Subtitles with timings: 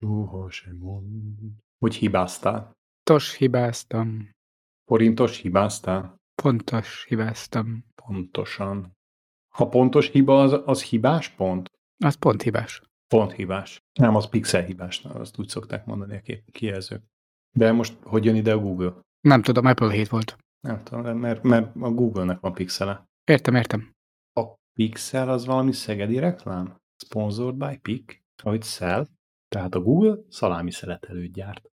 [0.00, 1.38] Soha sem mond.
[1.78, 2.72] Hogy hibáztál?
[3.02, 4.30] Tos hibáztam.
[4.84, 6.16] Forintos hibáztál?
[6.42, 7.84] Pontos hibáztam.
[7.94, 8.96] Pontosan.
[9.54, 11.70] Ha pontos hiba, az, az hibás pont?
[12.04, 12.82] Az pont hibás.
[13.06, 13.82] Pont hibás.
[13.92, 17.02] Nem, az pixel hibás, azt úgy szokták mondani a kép- kijelzők.
[17.56, 19.00] De most hogy jön ide a Google?
[19.20, 20.36] Nem tudom, Apple 7 volt.
[20.60, 23.04] Nem tudom, mert, mert a Google-nek van pixele.
[23.24, 23.92] Értem, értem.
[24.32, 26.76] A Pixel az valami szegedi reklám?
[27.04, 28.04] Sponsored by Pic?
[28.42, 29.06] Ahogy szel.
[29.48, 31.70] Tehát a Google szalámi szeletelőt gyárt.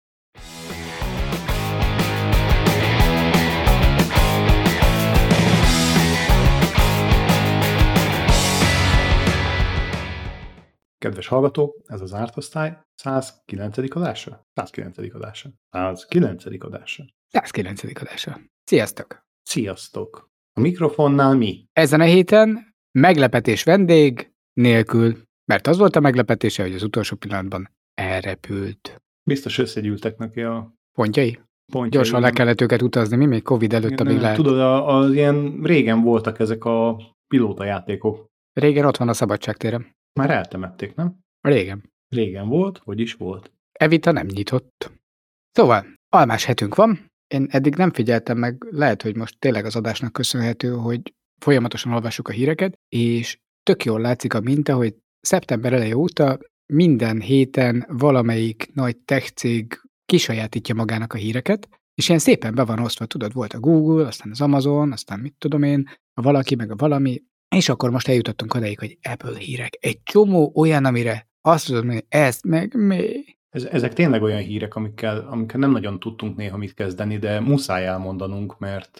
[10.98, 13.78] Kedves hallgatók, ez az Ártosztály 109.
[13.96, 14.42] adása?
[14.54, 15.16] 109.
[15.16, 15.50] adása.
[15.70, 16.46] 109.
[16.64, 17.06] adása.
[17.28, 17.84] 109.
[18.02, 18.40] adása.
[18.64, 19.26] Sziasztok!
[19.42, 20.30] Sziasztok!
[20.54, 21.66] A mikrofonnál mi?
[21.74, 27.70] Ezen a héten meglepetés vendég nélkül, mert az volt a meglepetése, hogy az utolsó pillanatban
[27.94, 29.02] elrepült.
[29.30, 31.40] Biztos összegyűltek neki a Pontjai?
[31.72, 31.90] pontjai.
[31.90, 34.36] Gyorsan le kellett őket utazni, mi még Covid előtt, amíg lehet.
[34.36, 38.26] Tudod, a- az ilyen régen voltak ezek a pilóta játékok.
[38.54, 39.92] Régen ott van a szabadságtéren.
[40.20, 41.20] Már eltemették, nem?
[41.42, 41.90] Régen.
[42.16, 43.52] Régen volt, hogy is volt.
[43.72, 44.92] Evita nem nyitott.
[45.52, 47.06] Szóval, almás hetünk van.
[47.28, 52.28] Én eddig nem figyeltem meg, lehet, hogy most tényleg az adásnak köszönhető, hogy folyamatosan olvassuk
[52.28, 56.40] a híreket, és tök jól látszik a minta, hogy szeptember eleje óta
[56.74, 62.80] minden héten valamelyik nagy tech cég kisajátítja magának a híreket, és ilyen szépen be van
[62.80, 66.72] osztva, tudod, volt a Google, aztán az Amazon, aztán mit tudom én, a valaki, meg
[66.72, 67.24] a valami,
[67.56, 69.78] és akkor most eljutottunk odaig, hogy Apple hírek.
[69.80, 73.24] Egy csomó olyan, amire azt tudod mondani, ezt meg mi?
[73.50, 77.86] Ez, ezek tényleg olyan hírek, amikkel, amikkel nem nagyon tudtunk néha mit kezdeni, de muszáj
[77.86, 79.00] elmondanunk, mert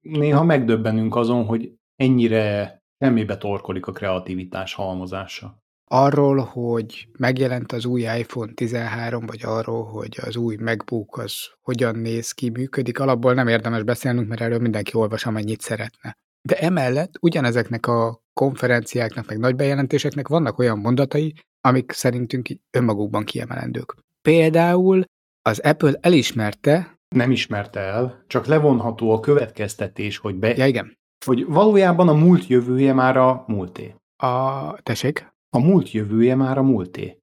[0.00, 5.60] néha megdöbbenünk azon, hogy ennyire semmibe torkolik a kreativitás halmozása.
[5.84, 11.96] arról, hogy megjelent az új iPhone 13, vagy arról, hogy az új MacBook az hogyan
[11.96, 16.16] néz ki, működik, alapból nem érdemes beszélnünk, mert erről mindenki olvas, amennyit szeretne.
[16.42, 23.94] De emellett ugyanezeknek a konferenciáknak, meg nagy bejelentéseknek vannak olyan mondatai, amik szerintünk önmagukban kiemelendők.
[24.22, 25.04] Például
[25.42, 31.46] az Apple elismerte, Nem ismerte el, csak levonható a következtetés, hogy, be, ja igen, hogy
[31.46, 33.94] valójában a múlt jövője már a múlté.
[34.16, 37.18] a, tessék, A múlt jövője már a múlté.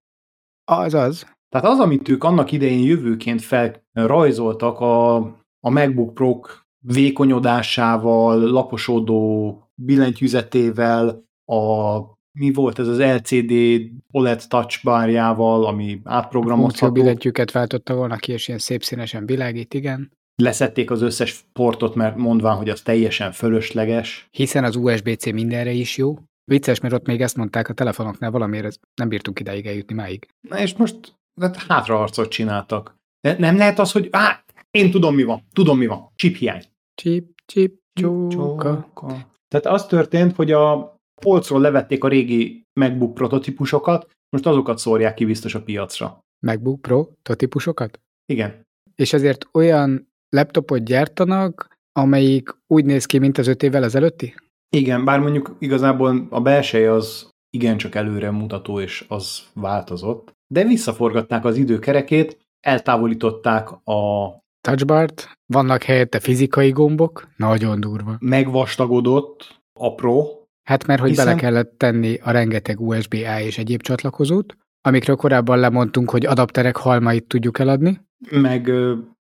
[0.72, 5.16] az az, Tehát az, amit ők annak idején jövőként felrajzoltak a,
[5.60, 6.40] a MacBook pro
[6.86, 12.00] vékonyodásával, laposodó billentyűzetével, a
[12.31, 13.54] mi volt ez az LCD
[14.12, 16.70] OLED touch barjával, ami átprogramozható.
[16.78, 20.12] funkcióbillentyűket váltotta volna ki, és ilyen szép színesen világít, igen.
[20.39, 24.27] Leszették az összes portot, mert mondván, hogy az teljesen fölösleges.
[24.31, 26.17] hiszen az USB-C mindenre is jó.
[26.51, 30.27] Vicces, mert ott még ezt mondták a telefonoknál, valamiért nem bírtunk ideig eljutni máig.
[30.47, 32.95] Na és most hát hátraarcot csináltak.
[33.22, 36.63] De nem lehet az, hogy á, én tudom mi van, tudom mi van, chip hiány.
[36.94, 38.91] Csip, csip, csóka.
[39.47, 45.25] Tehát az történt, hogy a polcról levették a régi MacBook prototípusokat, most azokat szórják ki
[45.25, 46.19] biztos a piacra.
[46.45, 48.00] MacBook Pro típusokat?
[48.25, 48.67] Igen.
[48.95, 54.35] És ezért olyan laptopot gyártanak, amelyik úgy néz ki, mint az öt évvel ezelőtti?
[54.75, 61.45] Igen, bár mondjuk igazából a belseje az igencsak előre mutató, és az változott, de visszaforgatták
[61.45, 64.29] az időkerekét, eltávolították a
[64.62, 68.18] Touchbart, vannak helyette fizikai gombok, nagyon durva.
[68.19, 74.57] megvastagodott, apró, Hát mert hogy Hiszen- bele kellett tenni a rengeteg USB-A és egyéb csatlakozót,
[74.81, 78.01] amikről korábban lemondtunk, hogy adapterek halmait tudjuk eladni.
[78.31, 78.72] meg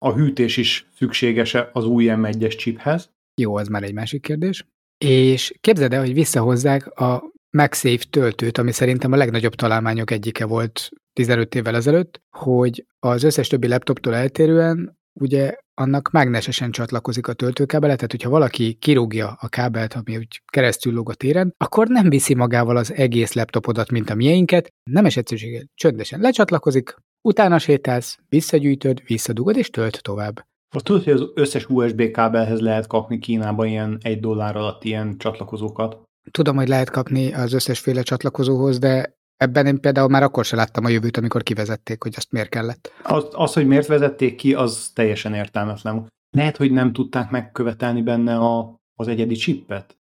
[0.04, 3.10] a hűtés is szükséges az új M1-es chiphez.
[3.40, 4.66] Jó, az már egy másik kérdés.
[5.04, 10.88] És képzeld el, hogy visszahozzák a MagSafe töltőt, ami szerintem a legnagyobb találmányok egyike volt
[11.12, 17.94] 15 évvel ezelőtt, hogy az összes többi laptoptól eltérően ugye annak mágnesesen csatlakozik a töltőkábele,
[17.94, 22.34] tehát hogyha valaki kirúgja a kábelt, ami úgy keresztül lóg a téren, akkor nem viszi
[22.34, 29.56] magával az egész laptopodat, mint a miénket, nemes egyszerűséggel csöndesen lecsatlakozik, utána sétálsz, visszagyűjtöd, visszadugod
[29.56, 30.44] és tölt tovább.
[30.74, 35.18] Azt tudod, hogy az összes USB kábelhez lehet kapni Kínában ilyen egy dollár alatt ilyen
[35.18, 36.02] csatlakozókat.
[36.30, 40.84] Tudom, hogy lehet kapni az összesféle csatlakozóhoz, de ebben én például már akkor se láttam
[40.84, 42.92] a jövőt, amikor kivezették, hogy azt miért kellett.
[43.02, 46.06] Az, az, hogy miért vezették ki, az teljesen értelmetlen.
[46.36, 49.98] Lehet, hogy nem tudták megkövetelni benne a, az egyedi csippet,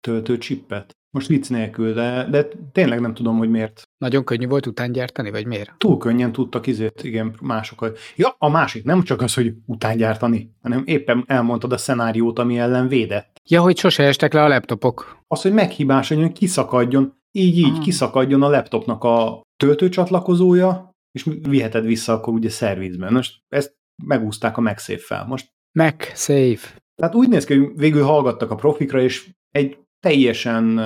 [0.00, 0.96] töltő csippet.
[1.16, 3.82] Most vicc nélkül, de, de tényleg nem tudom, hogy miért.
[3.98, 5.74] Nagyon könnyű volt utángyártani, vagy miért?
[5.78, 7.98] Túl könnyen tudtak izét, igen, másokat.
[8.16, 12.88] Ja, a másik nem csak az, hogy utángyártani, hanem éppen elmondtad a szenáriót, ami ellen
[12.88, 13.40] védett.
[13.48, 15.18] Ja, hogy sose estek le a laptopok.
[15.28, 17.78] Az, hogy meghibásodjon, kiszakadjon, így így Ah.
[17.78, 23.12] kiszakadjon a laptopnak a töltőcsatlakozója, és viheted vissza akkor ugye szervizben.
[23.12, 23.74] Most ezt
[24.04, 25.26] megúzták a MagSafe-fel.
[25.26, 25.48] Most
[25.78, 26.80] Mac Safe.
[26.94, 30.80] tehát úgy néz ki, hogy végül hallgattak a profikra, és egy teljesen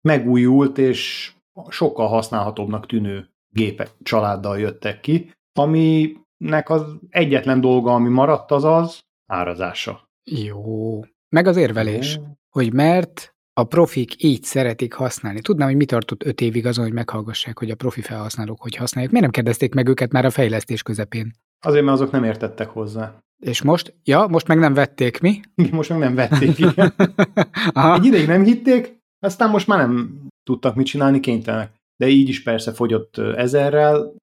[0.00, 1.32] megújult és
[1.68, 9.00] sokkal használhatóbbnak tűnő gépek családdal jöttek ki, aminek az egyetlen dolga, ami maradt, az az
[9.26, 10.08] árazása.
[10.24, 11.00] Jó.
[11.28, 15.40] Meg az érvelés, hogy mert a profik így szeretik használni.
[15.40, 19.12] Tudnám, hogy mi tartott öt évig azon, hogy meghallgassák, hogy a profi felhasználók hogy használják.
[19.12, 21.32] Miért nem kérdezték meg őket már a fejlesztés közepén?
[21.66, 23.18] Azért, mert azok nem értettek hozzá.
[23.42, 23.94] És most?
[24.04, 25.40] Ja, most meg nem vették, mi?
[25.70, 26.92] Most meg nem vették, igen.
[27.96, 31.76] Egy ideig nem hitték, aztán most már nem tudtak mit csinálni, kénytelenek.
[31.96, 34.14] De így is persze fogyott ezerrel.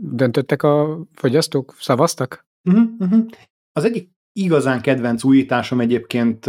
[0.00, 1.74] Döntöttek a fogyasztók?
[1.78, 2.44] Szavaztak?
[2.68, 3.26] Uh-huh, uh-huh.
[3.72, 6.46] Az egyik igazán kedvenc újításom egyébként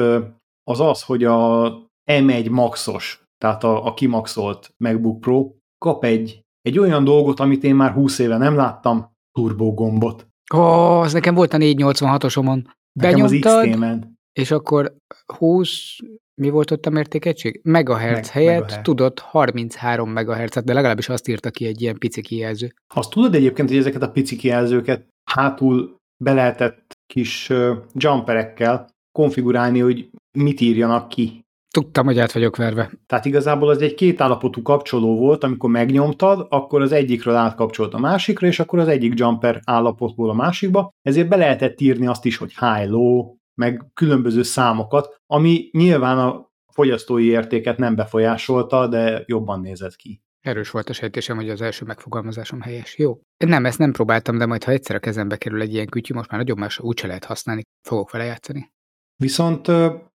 [0.63, 1.69] az az, hogy a
[2.11, 7.75] M1 Maxos, tehát a, a kimaxolt MacBook Pro kap egy, egy olyan dolgot, amit én
[7.75, 9.73] már 20 éve nem láttam, turbo
[10.53, 10.59] Ó,
[10.99, 12.63] az nekem volt a 486-osomon.
[12.99, 14.95] Nekem az Benyomtad, és akkor
[15.37, 15.95] 20,
[16.41, 17.59] mi volt ott a mértékegység?
[17.63, 18.83] Megahertz Meg- helyett megahertz.
[18.83, 22.73] tudott tudott 33 megahertzet, de legalábbis azt írta ki egy ilyen pici kijelző.
[22.93, 27.51] Azt tudod egyébként, hogy ezeket a pici kijelzőket hátul be lehetett kis
[27.93, 31.44] jumperekkel konfigurálni, hogy mit írjanak ki.
[31.75, 32.91] Tudtam, hogy át vagyok verve.
[33.05, 38.47] Tehát igazából az egy kétállapotú kapcsoló volt, amikor megnyomtad, akkor az egyikről átkapcsolt a másikra,
[38.47, 42.53] és akkor az egyik jumper állapotból a másikba, ezért be lehetett írni azt is, hogy
[42.59, 49.95] high, low, meg különböző számokat, ami nyilván a fogyasztói értéket nem befolyásolta, de jobban nézett
[49.95, 50.21] ki.
[50.41, 52.97] Erős volt a sejtésem, hogy az első megfogalmazásom helyes.
[52.97, 53.19] Jó.
[53.45, 56.29] Nem, ezt nem próbáltam, de majd ha egyszer a kezembe kerül egy ilyen kütyű, most
[56.29, 57.61] már nagyobb más úgyse lehet használni.
[57.87, 58.71] Fogok vele játszani.
[59.15, 59.67] Viszont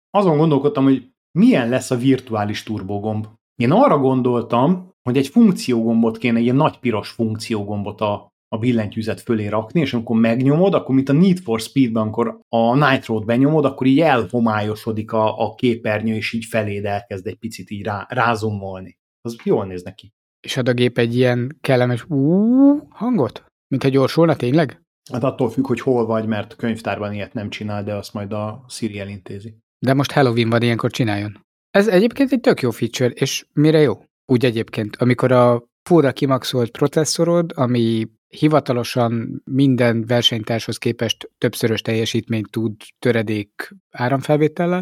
[0.09, 3.28] azon gondolkodtam, hogy milyen lesz a virtuális turbogomb.
[3.56, 9.22] Én arra gondoltam, hogy egy funkciógombot kéne, egy ilyen nagy piros funkciógombot a, a billentyűzet
[9.22, 13.66] fölé rakni, és amikor megnyomod, akkor mint a Need for Speed-ben, amikor a Nitro-t benyomod,
[13.66, 18.98] akkor így elhomályosodik a, a képernyő, és így feléd elkezd egy picit így rá, rázumolni.
[19.22, 20.12] Az jól néz neki.
[20.48, 23.45] És ad a gép egy ilyen kellemes ú hangot?
[23.68, 24.81] Mint ha gyorsulna tényleg?
[25.12, 28.66] Hát attól függ, hogy hol vagy, mert könyvtárban ilyet nem csinál, de azt majd a
[28.68, 29.57] Siri elintézi.
[29.80, 31.46] De most Halloween van, ilyenkor csináljon.
[31.70, 34.04] Ez egyébként egy tök jó feature, és mire jó?
[34.26, 42.76] Úgy egyébként, amikor a furra kimaxolt processzorod, ami hivatalosan minden versenytárshoz képest többszörös teljesítményt tud
[43.00, 44.82] töredék áramfelvétellel,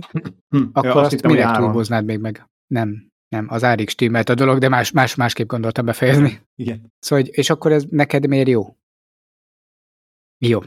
[0.50, 1.64] Hm, akkor ja, azt, azt áron.
[1.64, 2.50] turboznád még meg?
[2.68, 6.42] Nem, nem, az árig stimmelt a dolog, de más, más, másképp gondoltam befejezni.
[6.56, 6.94] Igen.
[7.00, 8.76] Szóval, és akkor ez neked miért jó?
[10.38, 10.60] Jó,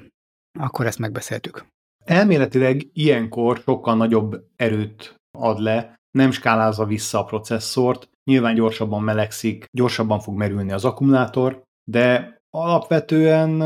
[0.58, 1.66] akkor ezt megbeszéltük.
[2.08, 9.64] Elméletileg ilyenkor sokkal nagyobb erőt ad le, nem skálázza vissza a processzort, nyilván gyorsabban melegszik,
[9.70, 13.62] gyorsabban fog merülni az akkumulátor, de alapvetően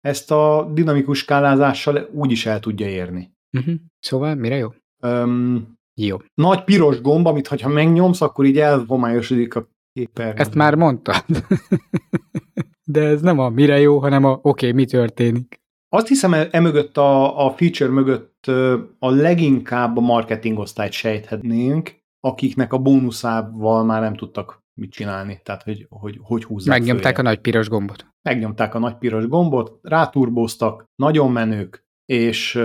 [0.00, 3.32] ezt a dinamikus skálázással úgy is el tudja érni.
[3.58, 3.74] Uh-huh.
[3.98, 4.68] Szóval mire jó?
[5.02, 6.16] Öm, Jó.
[6.34, 10.40] nagy piros gomb, amit ha megnyomsz, akkor így elhomályosodik a képernyő.
[10.40, 11.24] Ezt már mondtad.
[12.86, 15.62] De ez nem a mire jó, hanem a oké, okay, mi történik.
[15.94, 18.46] Azt hiszem, e- emögött a, a feature mögött
[18.98, 25.62] a leginkább a marketing osztályt sejthetnénk, akiknek a bónuszával már nem tudtak mit csinálni, tehát
[25.62, 27.34] hogy hogy, hogy húzzák Megnyomták a följebb.
[27.34, 28.06] nagy piros gombot.
[28.22, 32.60] Megnyomták a nagy piros gombot, ráturbóztak, nagyon menők, és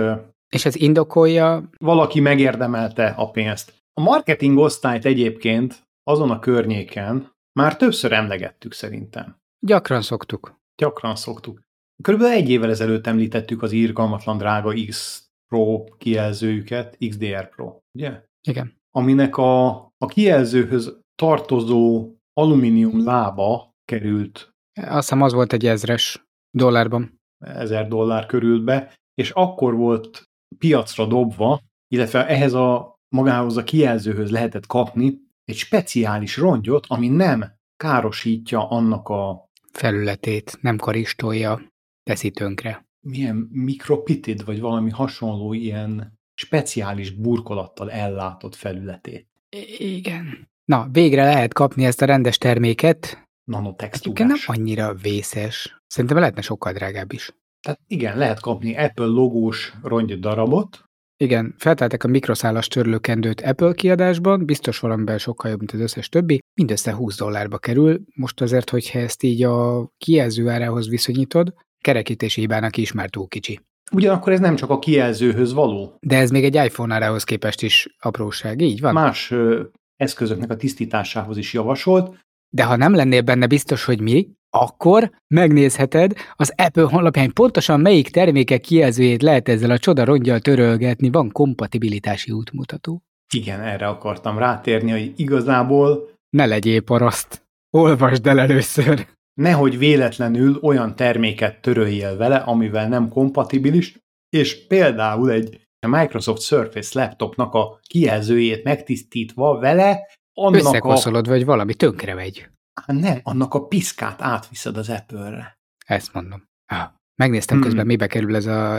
[0.48, 3.72] És ez indokolja, valaki megérdemelte a pénzt.
[3.92, 9.36] A marketing osztályt egyébként azon a környéken már többször emlegettük szerintem.
[9.66, 10.58] gyakran szoktuk.
[10.76, 11.60] Gyakran szoktuk.
[12.02, 18.22] Körülbelül egy évvel ezelőtt említettük az írgalmatlan drága X Pro kijelzőjüket, XDR Pro, ugye?
[18.48, 18.74] Igen.
[18.90, 27.18] Aminek a, a kijelzőhöz tartozó alumínium lába került Azt hiszem az volt egy ezres dollárban.
[27.44, 30.22] 1000 dollár körül be, és akkor volt
[30.58, 31.60] piacra dobva,
[31.94, 37.44] illetve ehhez a magához a kijelzőhöz lehetett kapni egy speciális rongyot, ami nem
[37.76, 41.69] károsítja annak a Felületét nem karistolja,
[42.10, 42.88] teszi tönkre.
[43.00, 49.26] milyen mikropitid, vagy valami hasonló ilyen speciális burkolattal ellátott felületét.
[49.56, 50.48] I- igen.
[50.64, 52.96] Na, végre lehet kapni ezt a rendes terméket.
[52.96, 54.48] Egyébként nem Nanotextúrás.
[54.48, 55.80] annyira vészes.
[55.86, 57.30] Szerintem lehetne sokkal drágább is.
[57.60, 60.84] Tehát igen, lehet kapni Apple logós rongy darabot,
[61.16, 66.38] Igen, feltálták a mikroszálas törlőkendőt Apple kiadásban, biztos valamiben sokkal jobb, mint az összes többi,
[66.54, 68.00] mindössze 20 dollárba kerül.
[68.14, 73.60] Most azért, hogyha ezt így a kijelző árához viszonyítod, kerekítési hibának is már túl kicsi.
[73.92, 75.96] ugyanakkor ez nem csak a kijelzőhöz való.
[76.00, 78.92] De ez még egy iPhone árához képest is apróság, így van?
[78.92, 79.62] Más ö,
[79.96, 82.18] eszközöknek a tisztításához is javasolt,
[82.50, 88.08] de ha nem lennél benne biztos, hogy mi, akkor megnézheted az Apple honlapján pontosan melyik
[88.08, 93.02] termékek kijelzőjét lehet ezzel a csoda rongyal törölgetni, van kompatibilitási útmutató.
[93.34, 96.08] Igen, erre akartam rátérni, hogy igazából...
[96.30, 97.48] Ne legyél paraszt.
[97.70, 99.06] Olvasd el először.
[99.34, 107.54] Nehogy véletlenül olyan terméket töröljél vele, amivel nem kompatibilis, és például egy Microsoft Surface laptopnak
[107.54, 110.00] a kijelzőjét megtisztítva vele,
[110.32, 111.30] annak Összekoszolod, a...
[111.30, 112.48] vagy valami tönkre megy.
[112.80, 115.58] Hát nem, annak a piszkát átviszed az Apple-re.
[115.86, 116.48] Ezt mondom.
[116.66, 117.66] Ah, megnéztem hmm.
[117.66, 118.74] közben, mibe kerül ez a,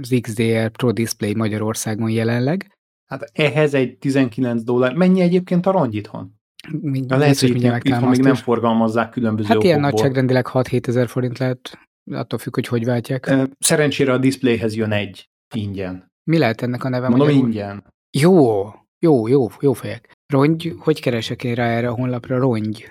[0.00, 2.78] az XDR Pro Display Magyarországon jelenleg.
[3.06, 4.94] Hát ehhez egy 19 dollár.
[4.94, 6.37] Mennyi egyébként a rongy itthon?
[6.80, 9.76] Mind, lehet, hogy itthon, itthon még nem forgalmazzák különböző Hát okokból.
[9.76, 11.78] ilyen nagyságrendileg 6-7 ezer forint lehet,
[12.10, 13.32] attól függ, hogy hogy váltják.
[13.58, 16.06] Szerencsére a displayhez jön egy ingyen.
[16.30, 17.08] Mi lehet ennek a neve?
[17.08, 17.48] Mondom magyarul?
[17.48, 17.84] ingyen.
[18.18, 18.66] Jó,
[18.98, 20.12] jó, jó, jó fejek.
[20.32, 22.38] Rongy, hogy keresek én rá erre a honlapra?
[22.38, 22.88] Rongy.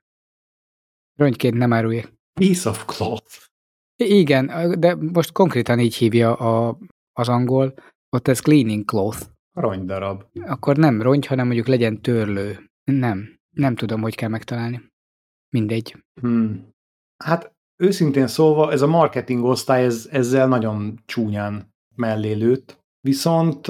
[1.20, 2.04] Rongyként nem árulj.
[2.40, 3.46] Piece of cloth.
[4.04, 6.78] Igen, de most konkrétan így hívja a,
[7.14, 7.74] az angol,
[8.10, 9.22] ott ez cleaning cloth.
[9.54, 10.24] Rongydarab.
[10.46, 12.70] Akkor nem rongy, hanem mondjuk legyen törlő.
[12.92, 14.82] Nem, nem tudom, hogy kell megtalálni.
[15.50, 16.04] Mindegy.
[16.22, 16.70] Hmm.
[17.24, 17.52] Hát
[17.84, 22.80] őszintén szólva, ez a marketing osztály ez, ezzel nagyon csúnyán mellé lőtt.
[23.02, 23.68] Viszont...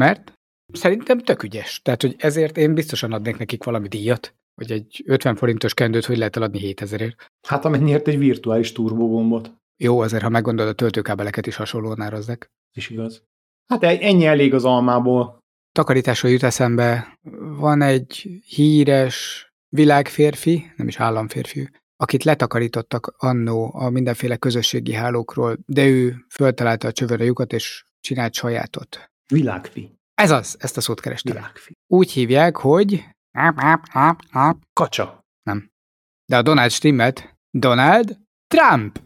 [0.00, 0.32] Mert?
[0.72, 1.82] Szerintem tök ügyes.
[1.82, 6.16] Tehát, hogy ezért én biztosan adnék nekik valami díjat, hogy egy 50 forintos kendőt hogy
[6.16, 7.26] lehet eladni 7000-ért.
[7.48, 9.54] Hát amennyiért egy virtuális turbogombot.
[9.76, 12.50] Jó, azért, ha meggondolod, a töltőkábeleket is hasonlóan árazzák.
[12.76, 13.22] És igaz.
[13.66, 15.38] Hát ennyi elég az almából.
[15.72, 24.36] Takarításról jut eszembe, van egy híres világférfi, nem is államférfi, akit letakarítottak annó a mindenféle
[24.36, 29.10] közösségi hálókról, de ő föltalálta a csövöre lyukat, és csinált sajátot.
[29.32, 29.94] Világfi.
[30.14, 31.34] Ez az, ezt a szót kerestem.
[31.34, 31.72] Világfi.
[31.86, 33.04] Úgy hívják, hogy...
[34.72, 35.20] Kacsa.
[35.42, 35.68] Nem.
[36.24, 37.36] De a Donald stimmelt.
[37.50, 39.00] Donald Trump.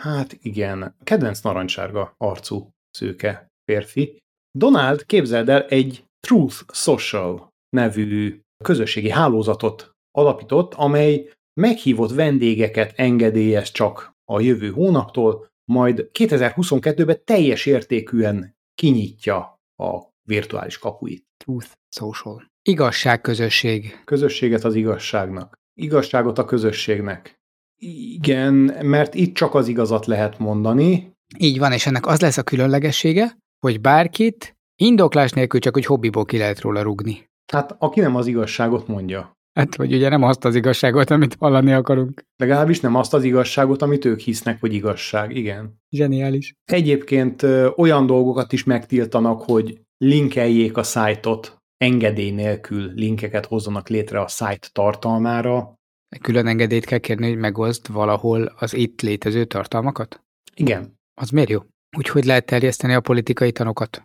[0.00, 4.18] Hát igen, kedvenc narancsárga arcú szőke férfi.
[4.58, 14.12] Donald, képzeld el, egy Truth Social nevű közösségi hálózatot alapított, amely meghívott vendégeket engedélyez csak
[14.24, 21.24] a jövő hónaptól, majd 2022-ben teljes értékűen kinyitja a virtuális kapuit.
[21.44, 22.50] Truth Social.
[22.62, 24.00] Igazságközösség.
[24.04, 25.54] Közösséget az igazságnak.
[25.74, 27.34] Igazságot a közösségnek.
[27.80, 31.12] Igen, mert itt csak az igazat lehet mondani.
[31.38, 36.24] Így van, és ennek az lesz a különlegessége, hogy bárkit indoklás nélkül csak, hogy hobbiból
[36.24, 37.28] ki lehet róla rugni.
[37.52, 39.34] Hát aki nem az igazságot mondja.
[39.52, 42.22] Hát, vagy ugye nem azt az igazságot, amit hallani akarunk.
[42.36, 45.80] Legalábbis nem azt az igazságot, amit ők hisznek, hogy igazság, igen.
[45.90, 46.52] Zseniális.
[46.64, 54.20] Egyébként ö, olyan dolgokat is megtiltanak, hogy linkeljék a szájtot, engedély nélkül linkeket hozzanak létre
[54.20, 55.74] a szájt tartalmára.
[56.20, 60.20] Külön engedélyt kell kérni, hogy megoszd valahol az itt létező tartalmakat?
[60.54, 60.94] Igen.
[61.20, 61.60] Az miért jó?
[61.96, 64.02] Úgyhogy lehet terjeszteni a politikai tanokat?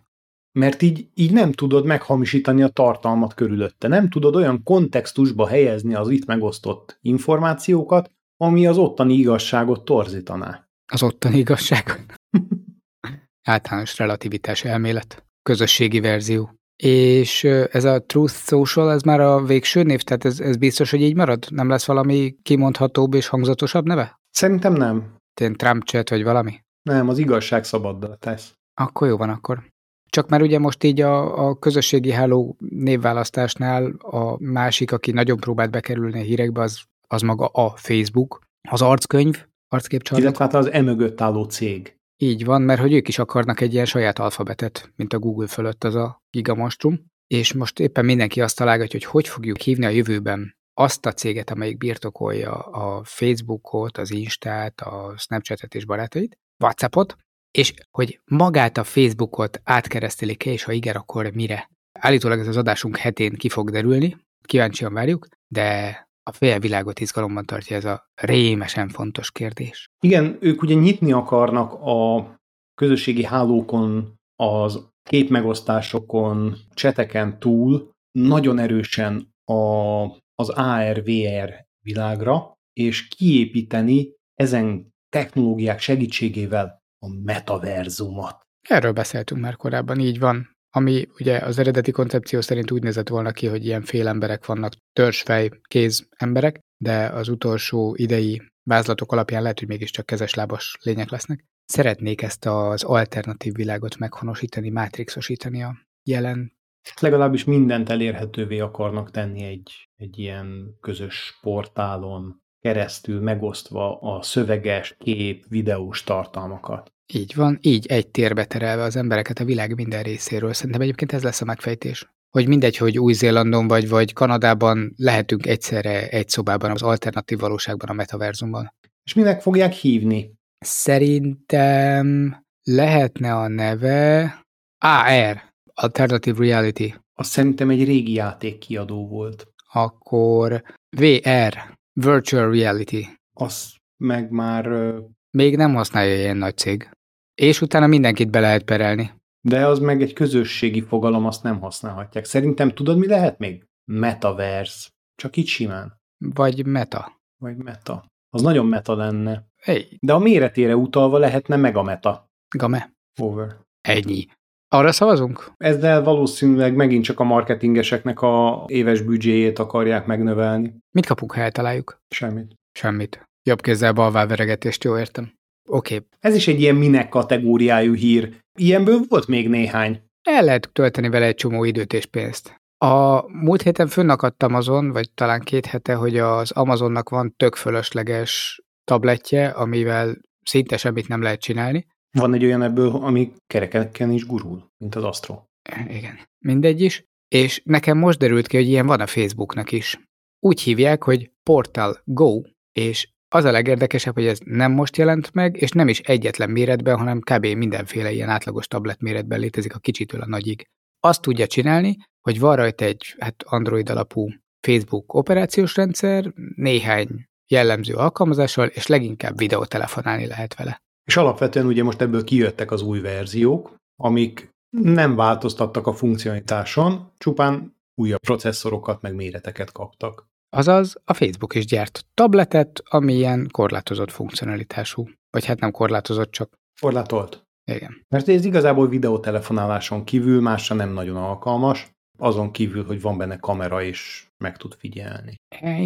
[0.52, 3.88] Mert így, így nem tudod meghamisítani a tartalmat körülötte.
[3.88, 10.68] Nem tudod olyan kontextusba helyezni az itt megosztott információkat, ami az ottani igazságot torzítaná.
[10.92, 12.04] Az ottani igazságot?
[13.42, 15.24] Általános relativitás elmélet.
[15.42, 16.50] Közösségi verzió.
[16.76, 20.02] És ez a Truth Social, ez már a végső név?
[20.02, 21.46] Tehát ez, ez biztos, hogy így marad?
[21.50, 24.20] Nem lesz valami kimondhatóbb és hangzatosabb neve?
[24.30, 25.14] Szerintem nem.
[25.34, 26.60] Tén Trump chat vagy valami?
[26.82, 28.52] Nem, az igazság szabaddal tesz.
[28.74, 29.71] Akkor jó van akkor.
[30.16, 35.70] Csak már ugye most így a, a közösségi háló névválasztásnál a másik, aki nagyon próbált
[35.70, 40.26] bekerülni a hírekbe, az, az maga a Facebook, az arckönyv, arcképcsarnok.
[40.26, 41.96] Illetve hát az emögött álló cég.
[42.16, 45.84] Így van, mert hogy ők is akarnak egy ilyen saját alfabetet, mint a Google fölött
[45.84, 50.56] az a gigamonstrum, és most éppen mindenki azt találgatja, hogy hogy fogjuk hívni a jövőben
[50.74, 57.16] azt a céget, amelyik birtokolja a Facebookot, az Instát, a Snapchatet és barátait, Whatsappot,
[57.52, 61.70] és hogy magát a Facebookot átkeresztelik-e, és ha igen, akkor mire?
[61.92, 67.44] Állítólag ez az adásunk hetén ki fog derülni, kíváncsian várjuk, de a fél világot izgalomban
[67.44, 69.86] tartja ez a rémesen fontos kérdés.
[70.00, 72.30] Igen, ők ugye nyitni akarnak a
[72.74, 80.02] közösségi hálókon, az képmegosztásokon, cseteken túl nagyon erősen a,
[80.34, 88.36] az AR-VR világra, és kiépíteni ezen technológiák segítségével a metaverzumot.
[88.68, 90.50] Erről beszéltünk már korábban, így van.
[90.74, 95.50] Ami ugye az eredeti koncepció szerint úgy nézett volna ki, hogy ilyen félemberek vannak, törzsfej,
[95.62, 101.44] kéz emberek, de az utolsó idei vázlatok alapján lehet, hogy mégiscsak kezeslábas lények lesznek.
[101.64, 106.52] Szeretnék ezt az alternatív világot meghonosítani, mátrixosítani a jelen.
[107.00, 115.44] Legalábbis mindent elérhetővé akarnak tenni egy, egy ilyen közös portálon keresztül megosztva a szöveges, kép,
[115.48, 116.92] videós tartalmakat.
[117.14, 120.52] Így van, így egy térbe terelve az embereket a világ minden részéről.
[120.52, 122.10] Szerintem egyébként ez lesz a megfejtés.
[122.30, 127.92] Hogy mindegy, hogy Új-Zélandon vagy, vagy Kanadában lehetünk egyszerre egy szobában az alternatív valóságban, a
[127.92, 128.74] metaverzumban.
[129.04, 130.34] És minek fogják hívni?
[130.58, 134.40] Szerintem lehetne a neve
[134.78, 135.42] AR,
[135.74, 136.94] Alternative Reality.
[137.14, 139.46] Azt szerintem egy régi játék kiadó volt.
[139.72, 140.62] Akkor
[140.96, 143.06] VR, Virtual Reality.
[143.32, 144.94] Azt meg már...
[145.30, 146.90] Még nem használja ilyen nagy cég.
[147.34, 149.10] És utána mindenkit be lehet perelni.
[149.40, 152.24] De az meg egy közösségi fogalom, azt nem használhatják.
[152.24, 153.64] Szerintem tudod, mi lehet még?
[153.84, 154.88] Metaverse.
[155.14, 156.00] Csak így simán.
[156.18, 157.20] Vagy meta.
[157.36, 158.06] Vagy meta.
[158.30, 159.46] Az nagyon meta lenne.
[159.56, 159.98] Hey.
[160.00, 162.30] De a méretére utalva lehetne meg a meta.
[162.56, 162.92] Game.
[163.20, 163.56] Over.
[163.80, 164.26] Ennyi.
[164.72, 165.52] Arra szavazunk?
[165.56, 170.74] Ezzel valószínűleg megint csak a marketingeseknek a éves büdzséjét akarják megnövelni.
[170.90, 171.98] Mit kapunk, ha eltaláljuk?
[172.08, 172.54] Semmit.
[172.72, 173.22] Semmit.
[173.42, 175.32] Jobb kézzel balvá veregetést, jó értem.
[175.68, 175.94] Oké.
[175.94, 176.06] Okay.
[176.20, 178.36] Ez is egy ilyen minek kategóriájú hír.
[178.58, 180.02] Ilyenből volt még néhány.
[180.22, 182.56] El lehet tölteni vele egy csomó időt és pénzt.
[182.78, 188.62] A múlt héten fönnakadt azon, vagy talán két hete, hogy az Amazonnak van tök fölösleges
[188.84, 191.86] tabletje, amivel szinte semmit nem lehet csinálni.
[192.12, 195.42] Van egy olyan ebből, ami kerekeken is gurul, mint az Astro.
[195.88, 196.18] Igen.
[196.38, 197.04] Mindegy is.
[197.28, 200.00] És nekem most derült ki, hogy ilyen van a Facebooknak is.
[200.38, 202.40] Úgy hívják, hogy Portal Go,
[202.72, 206.96] és az a legérdekesebb, hogy ez nem most jelent meg, és nem is egyetlen méretben,
[206.98, 207.46] hanem kb.
[207.46, 210.68] mindenféle ilyen átlagos tablet méretben létezik a kicsitől a nagyig.
[211.00, 214.28] Azt tudja csinálni, hogy van rajta egy hát Android alapú
[214.60, 217.08] Facebook operációs rendszer, néhány
[217.46, 220.82] jellemző alkalmazással, és leginkább videótelefonálni lehet vele.
[221.04, 227.76] És alapvetően ugye most ebből kijöttek az új verziók, amik nem változtattak a funkcionitáson, csupán
[227.94, 230.26] újabb processzorokat meg méreteket kaptak.
[230.56, 235.08] Azaz a Facebook is gyárt tabletet, ami ilyen korlátozott funkcionalitású.
[235.30, 236.52] Vagy hát nem korlátozott, csak...
[236.80, 237.42] Korlátolt.
[237.64, 238.04] Igen.
[238.08, 243.82] Mert ez igazából videótelefonáláson kívül másra nem nagyon alkalmas, azon kívül, hogy van benne kamera
[243.82, 245.34] és meg tud figyelni.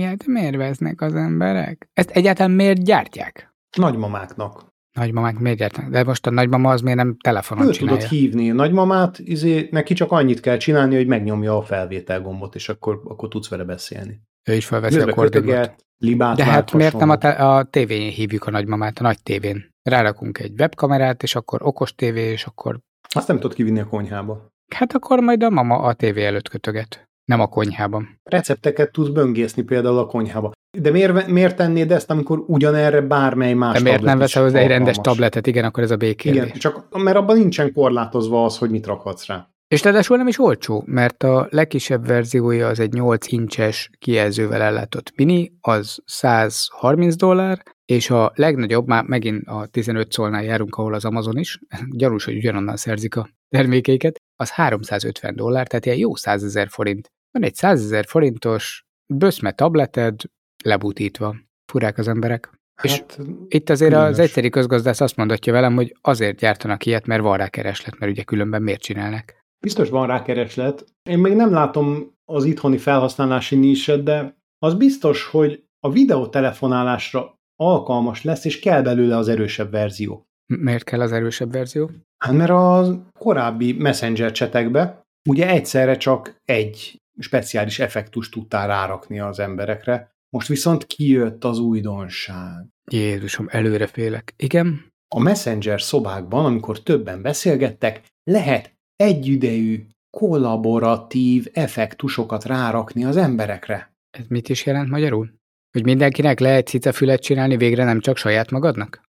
[0.02, 1.88] Hát miért vesznek az emberek?
[1.92, 3.54] Ezt egyáltalán miért gyártják?
[3.76, 4.66] Nagymamáknak.
[4.96, 5.90] Nagymamák miért gyártnak?
[5.90, 7.96] De most a nagymama az miért nem telefonon Ő csinálja?
[7.96, 12.68] tudod hívni nagymamát, izé, neki csak annyit kell csinálni, hogy megnyomja a felvétel gombot, és
[12.68, 14.20] akkor, akkor tudsz vele beszélni.
[14.48, 18.50] Ő is felveszi a libát De hát miért nem a, te- a tévén hívjuk a
[18.50, 19.70] nagymamát, a nagy tévén?
[19.82, 22.78] Rárakunk egy webkamerát, és akkor okos tévé, és akkor...
[23.14, 24.48] Azt nem tudod kivinni a konyhába.
[24.74, 27.05] Hát akkor majd a mama a tévé előtt kötöget.
[27.26, 28.20] Nem a konyhában.
[28.22, 30.52] Recepteket tudsz böngészni például a konyhába.
[30.78, 34.68] De miért, miért tennéd ezt, amikor ugyanerre bármely más De miért nem veszel hozzá egy
[34.68, 35.46] rendes tabletet?
[35.46, 36.42] Igen, akkor ez a békérdés.
[36.42, 39.48] Igen, csak mert abban nincsen korlátozva az, hogy mit rakhatsz rá.
[39.68, 45.12] És ráadásul nem is olcsó, mert a legkisebb verziója az egy 8 incses kijelzővel ellátott
[45.16, 51.04] mini, az 130 dollár, és a legnagyobb, már megint a 15 szolnál járunk, ahol az
[51.04, 51.58] Amazon is,
[52.00, 57.10] gyanús, hogy ugyanonnan szerzik a termékeiket, az 350 dollár, tehát ilyen jó 100 ezer forint.
[57.36, 60.20] Van egy 100 ezer forintos böszme tableted,
[60.64, 61.36] lebutítva.
[61.72, 62.50] Furák az emberek.
[62.82, 63.18] És Hát,
[63.48, 64.18] Itt azért az különös.
[64.18, 68.22] egyszeri közgazdász azt mondatja velem, hogy azért gyártanak ilyet, mert van rá kereslet, mert ugye
[68.22, 69.34] különben miért csinálnak.
[69.64, 70.84] Biztos van rá kereslet.
[71.10, 78.22] Én még nem látom az itthoni felhasználási niset, de az biztos, hogy a videótelefonálásra alkalmas
[78.22, 80.26] lesz, és kell belőle az erősebb verzió.
[80.46, 81.90] Miért kell az erősebb verzió?
[82.24, 89.38] Hát mert a korábbi messenger csetekbe ugye egyszerre csak egy speciális effektust tudtál rárakni az
[89.38, 92.66] emberekre, most viszont kijött az újdonság.
[92.90, 94.34] Jézusom, előre félek.
[94.36, 103.94] Igen, A messenger szobákban, amikor többen beszélgettek, lehet egyidejű, kollaboratív effektusokat rárakni az emberekre.
[104.18, 105.34] ez mit is jelent magyarul?
[105.72, 109.04] Hogy mindenkinek lehet cicafület csinálni végre nem csak saját magadnak?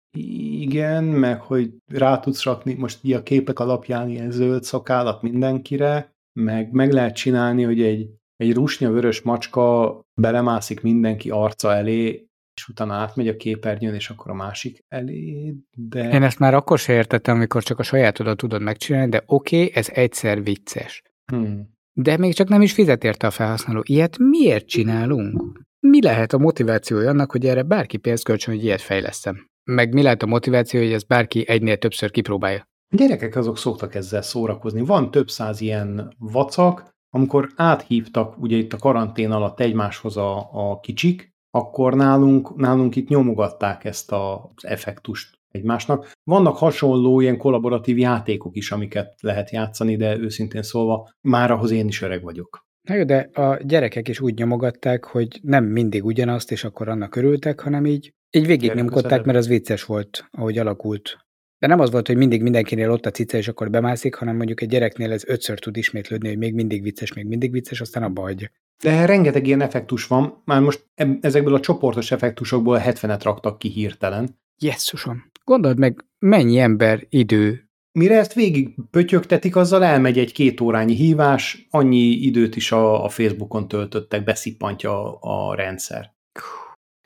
[0.60, 6.13] Igen, meg hogy rá tudsz rakni most így a képek alapján ilyen zöld szakállat mindenkire,
[6.34, 12.68] meg meg lehet csinálni, hogy egy, egy rusnya vörös macska belemászik mindenki arca elé, és
[12.68, 16.10] utána átmegy a képernyőn, és akkor a másik elé, de...
[16.10, 19.72] Én ezt már akkor se értettem, amikor csak a sajátodat tudod megcsinálni, de oké, okay,
[19.76, 21.02] ez egyszer vicces.
[21.26, 21.72] Hmm.
[21.94, 23.82] De még csak nem is fizet érte a felhasználó.
[23.86, 25.62] Ilyet miért csinálunk?
[25.80, 29.48] Mi lehet a motivációja annak, hogy erre bárki pénzt kölcsön, hogy ilyet fejlesztem?
[29.64, 32.68] Meg mi lehet a motiváció, hogy ezt bárki egynél többször kipróbálja?
[32.94, 34.82] A gyerekek azok szoktak ezzel szórakozni.
[34.86, 40.80] Van több száz ilyen vacak, amikor áthívtak ugye itt a karantén alatt egymáshoz a, a
[40.80, 46.12] kicsik, akkor nálunk, nálunk itt nyomogatták ezt a- az effektust egymásnak.
[46.24, 51.88] Vannak hasonló ilyen kollaboratív játékok is, amiket lehet játszani, de őszintén szólva már ahhoz én
[51.88, 52.66] is öreg vagyok.
[52.88, 57.16] Na jó, de a gyerekek is úgy nyomogatták, hogy nem mindig ugyanazt, és akkor annak
[57.16, 61.18] örültek, hanem így, így végignyomkodták, mert az vicces volt, ahogy alakult.
[61.64, 64.62] De nem az volt, hogy mindig mindenkinél ott a cica, és akkor bemászik, hanem mondjuk
[64.62, 68.22] egy gyereknél ez ötször tud ismétlődni, hogy még mindig vicces, még mindig vicces, aztán abba
[68.22, 68.50] hagyja.
[68.84, 70.86] De rengeteg ilyen effektus van, már most
[71.22, 74.40] ezekből a csoportos effektusokból 70-et raktak ki hirtelen.
[74.62, 75.32] Jesszusom!
[75.44, 81.68] Gondold meg, mennyi ember idő Mire ezt végig pötyögtetik, azzal elmegy egy két órányi hívás,
[81.70, 86.14] annyi időt is a, a Facebookon töltöttek, beszippantja a, a rendszer.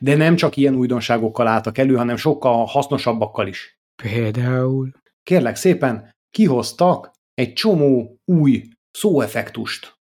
[0.02, 3.77] De nem csak ilyen újdonságokkal álltak elő, hanem sokkal hasznosabbakkal is.
[4.02, 4.90] Például?
[5.22, 9.98] Kérlek szépen, kihoztak egy csomó új szóeffektust.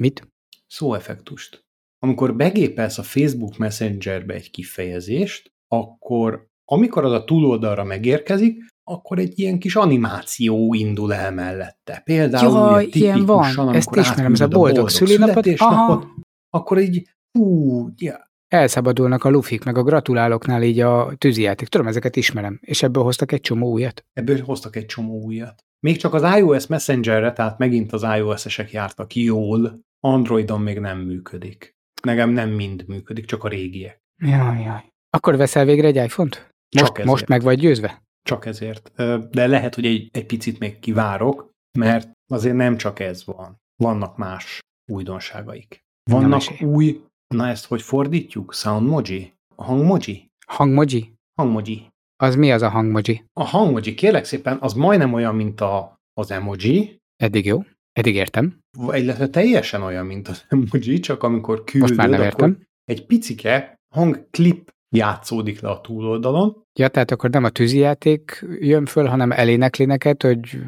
[0.00, 0.28] Mit?
[0.66, 1.66] Szóeffektust.
[1.98, 9.38] Amikor begépelsz a Facebook Messengerbe egy kifejezést, akkor amikor az a túloldalra megérkezik, akkor egy
[9.38, 12.00] ilyen kis animáció indul el mellette.
[12.04, 16.06] Például Jaj, ilyen van, ezt ismerem, ez a boldog, boldog szülinapot, aha.
[16.50, 18.27] akkor így, hú, ja.
[18.48, 21.68] Elszabadulnak a lufik, meg a gratuláloknál így a tűzijáték.
[21.68, 24.04] Tudom, ezeket ismerem, és ebből hoztak egy csomó újat.
[24.12, 25.64] Ebből hoztak egy csomó újat.
[25.80, 31.76] Még csak az iOS Messengerre, tehát megint az iOS-esek jártak jól, Androidon még nem működik.
[32.02, 34.02] Nekem nem mind működik, csak a régiek.
[34.22, 34.92] Jaj, jaj.
[35.10, 36.50] Akkor veszel végre egy iPhone-t?
[36.80, 38.02] Most, most meg vagy győzve?
[38.22, 38.92] Csak ezért.
[39.30, 43.56] De lehet, hogy egy, egy picit még kivárok, mert azért nem csak ez van.
[43.82, 44.58] Vannak más
[44.92, 45.80] újdonságaik.
[46.10, 47.00] Vannak új,
[47.34, 48.54] na ezt hogy fordítjuk?
[48.54, 49.32] Soundmoji?
[49.56, 50.30] Hangmoji?
[50.46, 51.14] Hangmoji?
[51.34, 51.88] Hangmoji.
[52.16, 53.24] Az mi az a hangmoji?
[53.32, 56.96] A hangmoji, kérlek szépen, az majdnem olyan, mint a, az emoji.
[57.16, 57.64] Eddig jó.
[57.92, 58.58] Eddig értem.
[58.92, 62.62] Illetve teljesen olyan, mint az emoji, csak amikor küldöd, Most már nem értem.
[62.84, 66.62] egy picike hangklip játszódik le a túloldalon.
[66.78, 70.58] Ja, tehát akkor nem a tűzijáték jön föl, hanem elénekli neked, hogy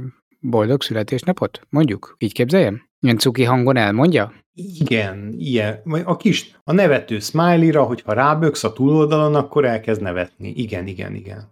[0.40, 1.61] boldog születésnapot?
[1.68, 2.14] Mondjuk?
[2.18, 2.88] Így képzeljem?
[3.01, 4.33] Ilyen cuki hangon elmondja?
[4.55, 5.81] Igen, ilyen.
[6.05, 10.49] A kis, a nevető smiley-ra, hogyha ráböksz a túloldalon, akkor elkezd nevetni.
[10.49, 11.49] Igen, igen, igen.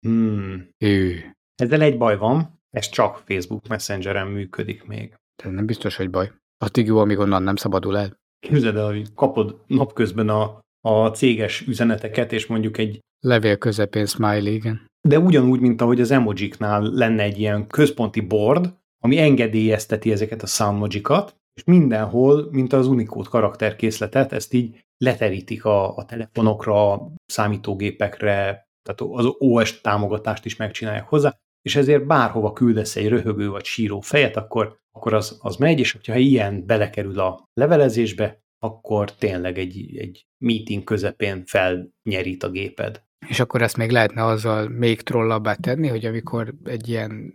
[0.00, 0.68] hmm.
[0.78, 1.32] Ő.
[1.54, 5.14] Ezzel egy baj van, ez csak Facebook Messengeren működik még.
[5.44, 6.32] Ez nem biztos, hogy baj.
[6.58, 8.16] Addig jó, amíg onnan nem szabadul el.
[8.38, 14.52] Képzeld el, hogy kapod napközben a a céges üzeneteket, és mondjuk egy levél közepén smiley,
[14.52, 14.86] igen.
[15.08, 20.46] De ugyanúgy, mint ahogy az emojiknál lenne egy ilyen központi board, ami engedélyezteti ezeket a
[20.46, 29.00] soundmojikat, és mindenhol, mint az Unicode karakterkészletet, ezt így leterítik a, a telefonokra, számítógépekre, tehát
[29.12, 34.36] az OS támogatást is megcsinálják hozzá, és ezért bárhova küldesz egy röhögő vagy síró fejet,
[34.36, 40.26] akkor, akkor az, az megy, és hogyha ilyen belekerül a levelezésbe, akkor tényleg egy, egy
[40.44, 43.02] meeting közepén felnyerít a géped.
[43.26, 47.32] És akkor ezt még lehetne azzal még trollabbá tenni, hogy amikor egy ilyen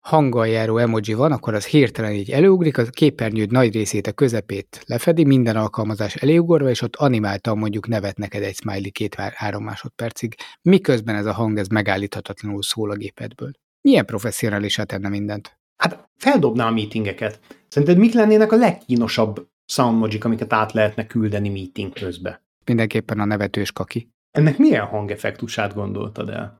[0.00, 4.82] hanggal járó emoji van, akkor az hirtelen így előugrik, a képernyőd nagy részét, a közepét
[4.86, 11.14] lefedi, minden alkalmazás eléugorva, és ott animáltan mondjuk nevet neked egy smiley két-három másodpercig, miközben
[11.14, 13.50] ez a hang ez megállíthatatlanul szól a gépedből.
[13.80, 15.58] Milyen professzionálisá tenne mindent?
[15.76, 17.40] Hát feldobná a meetingeket.
[17.68, 22.42] Szerinted mik lennének a legkínosabb soundmojik, amiket át lehetne küldeni meeting közbe.
[22.64, 24.10] Mindenképpen a nevetős kaki.
[24.30, 26.56] Ennek milyen hangeffektusát gondoltad el?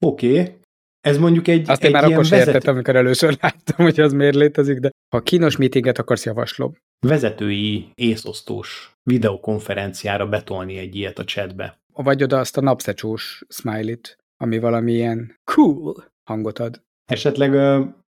[0.00, 0.54] Oké, okay.
[1.00, 2.46] ez mondjuk egy Azt egy én már akkor vezető...
[2.46, 6.72] értettem, amikor először láttam, hogy az miért létezik, de ha kínos meetinget akarsz, javaslom.
[7.06, 11.78] Vezetői észosztós videokonferenciára betolni egy ilyet a chatbe.
[11.92, 16.82] Vagy oda azt a napszecsós smiley-t, ami valamilyen cool hangot ad.
[17.04, 17.54] Esetleg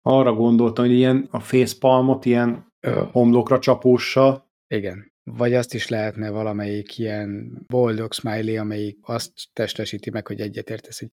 [0.01, 3.03] arra gondoltam, hogy ilyen a facepalmot ilyen Ö.
[3.11, 4.49] homlokra csapóssa.
[4.67, 5.10] Igen.
[5.37, 11.09] Vagy azt is lehetne valamelyik ilyen boldog smiley, amelyik azt testesíti meg, hogy egyetértesz, hogy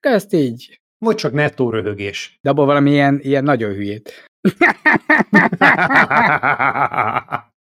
[0.00, 0.80] Ezt így.
[0.98, 2.38] Vagy csak nettó röhögés.
[2.42, 4.24] De abból valami ilyen, ilyen nagyon hülyét.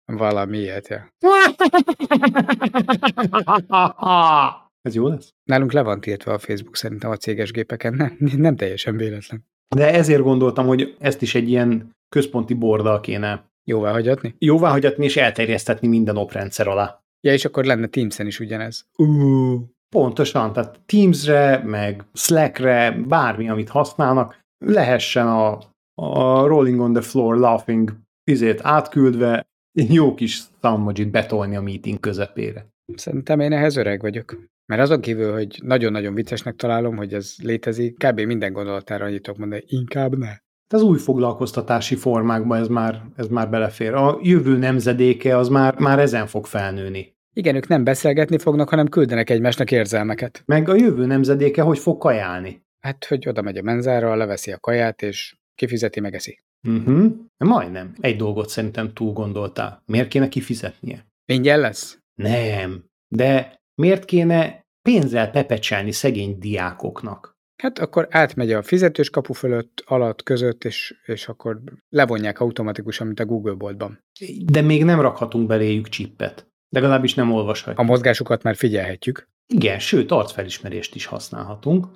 [0.05, 1.09] valami ilyet, ja.
[4.81, 5.33] Ez jó lesz?
[5.43, 9.45] Nálunk le van tiltva a Facebook szerintem a céges gépeken, nem, nem teljesen véletlen.
[9.75, 14.35] De ezért gondoltam, hogy ezt is egy ilyen központi bordal kéne Jóvá hagyatni?
[14.37, 17.01] Jóvá hagyatni és elterjesztetni minden oprendszer alá.
[17.21, 18.85] Ja, és akkor lenne Teams-en is ugyanez.
[18.97, 19.59] Uh.
[19.95, 25.59] Pontosan, tehát Teams-re, meg Slack-re, bármi, amit használnak, lehessen a,
[26.01, 32.67] a Rolling on the Floor Laughing izét átküldve, jó kis soundmojit betolni a meeting közepére.
[32.95, 34.37] Szerintem én ehhez öreg vagyok.
[34.65, 38.19] Mert azon kívül, hogy nagyon-nagyon viccesnek találom, hogy ez létezik, kb.
[38.19, 40.37] minden gondolatára annyit tudok mondani, inkább ne.
[40.73, 43.93] Az új foglalkoztatási formákban ez már, ez már belefér.
[43.93, 47.17] A jövő nemzedéke az már, már ezen fog felnőni.
[47.33, 50.43] Igen, ők nem beszélgetni fognak, hanem küldenek egymásnak érzelmeket.
[50.45, 52.61] Meg a jövő nemzedéke hogy fog kajálni?
[52.79, 56.39] Hát, hogy oda megy a menzára, leveszi a kaját, és kifizeti, megeszi.
[56.67, 57.11] Uh-huh.
[57.37, 57.93] Majdnem.
[57.99, 59.83] Egy dolgot szerintem túl gondoltál.
[59.85, 61.07] Miért kéne kifizetnie?
[61.25, 61.99] Ingyen lesz?
[62.15, 62.83] Nem.
[63.07, 67.37] De miért kéne pénzzel pepecselni szegény diákoknak?
[67.61, 73.19] Hát akkor átmegy a fizetős kapu fölött, alatt, között, és, és akkor levonják automatikusan, mint
[73.19, 74.03] a Google boltban.
[74.45, 76.47] De még nem rakhatunk beléjük csippet.
[76.69, 77.79] Legalábbis nem olvashatjuk.
[77.79, 79.29] A mozgásukat már figyelhetjük.
[79.53, 81.87] Igen, sőt, arcfelismerést is használhatunk.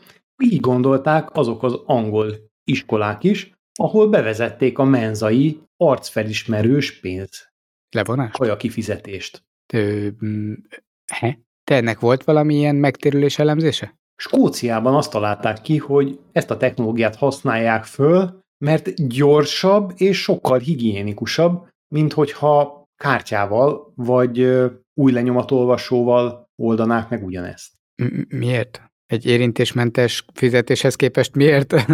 [0.43, 7.51] Így gondolták azok az angol iskolák is, ahol bevezették a menzai arcfelismerős pénz.
[7.89, 8.37] Levonást?
[8.37, 9.43] Kaja kifizetést.
[9.73, 10.53] Ö, mm,
[11.13, 11.39] he?
[11.63, 14.01] Te ennek volt valamilyen megtérülés elemzése?
[14.23, 21.67] Skóciában azt találták ki, hogy ezt a technológiát használják föl, mert gyorsabb és sokkal higiénikusabb,
[21.87, 24.39] mint hogyha kártyával vagy
[24.93, 27.71] új lenyomatolvasóval oldanák meg ugyanezt.
[28.27, 28.81] Miért?
[29.05, 31.73] Egy érintésmentes fizetéshez képest miért?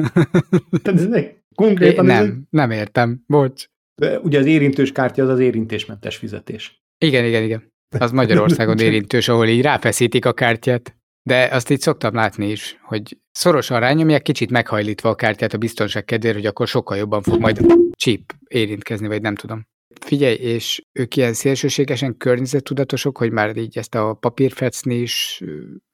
[1.56, 2.06] Konkrétan...
[2.06, 2.32] Nem, ez...
[2.50, 3.66] nem értem, bocs.
[4.02, 6.84] De ugye az érintős kártya az az érintésmentes fizetés.
[7.06, 7.72] Igen, igen, igen.
[8.00, 10.99] Az Magyarországon érintős, ahol így ráfeszítik a kártyát.
[11.24, 16.06] De azt így szoktam látni is, hogy szorosan rányomják, kicsit meghajlítva a kártyát a biztonság
[16.06, 19.68] kedvéért, hogy akkor sokkal jobban fog majd a chip érintkezni, vagy nem tudom.
[20.02, 25.44] Figyelj, és ők ilyen szélsőségesen környezettudatosok, hogy már így ezt a papírfecni is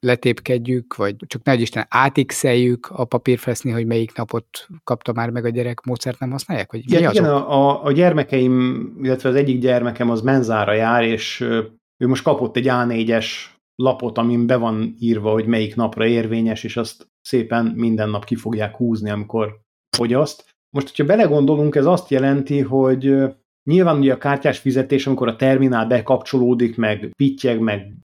[0.00, 5.48] letépkedjük, vagy csak nagy Isten átixeljük a papírfeszni, hogy melyik napot kapta már meg a
[5.48, 6.72] gyerek, módszert nem használják?
[6.72, 11.40] Vagy igen, igen a, a, a gyermekeim, illetve az egyik gyermekem az menzára jár, és
[11.96, 13.26] ő most kapott egy A4-es
[13.76, 18.34] lapot, amin be van írva, hogy melyik napra érvényes, és azt szépen minden nap ki
[18.34, 19.60] fogják húzni, amikor
[19.96, 20.54] fogyaszt.
[20.76, 23.14] Most, hogyha belegondolunk, ez azt jelenti, hogy
[23.70, 27.96] nyilván ugye a kártyás fizetés, amikor a terminál bekapcsolódik, meg pittyeg, meg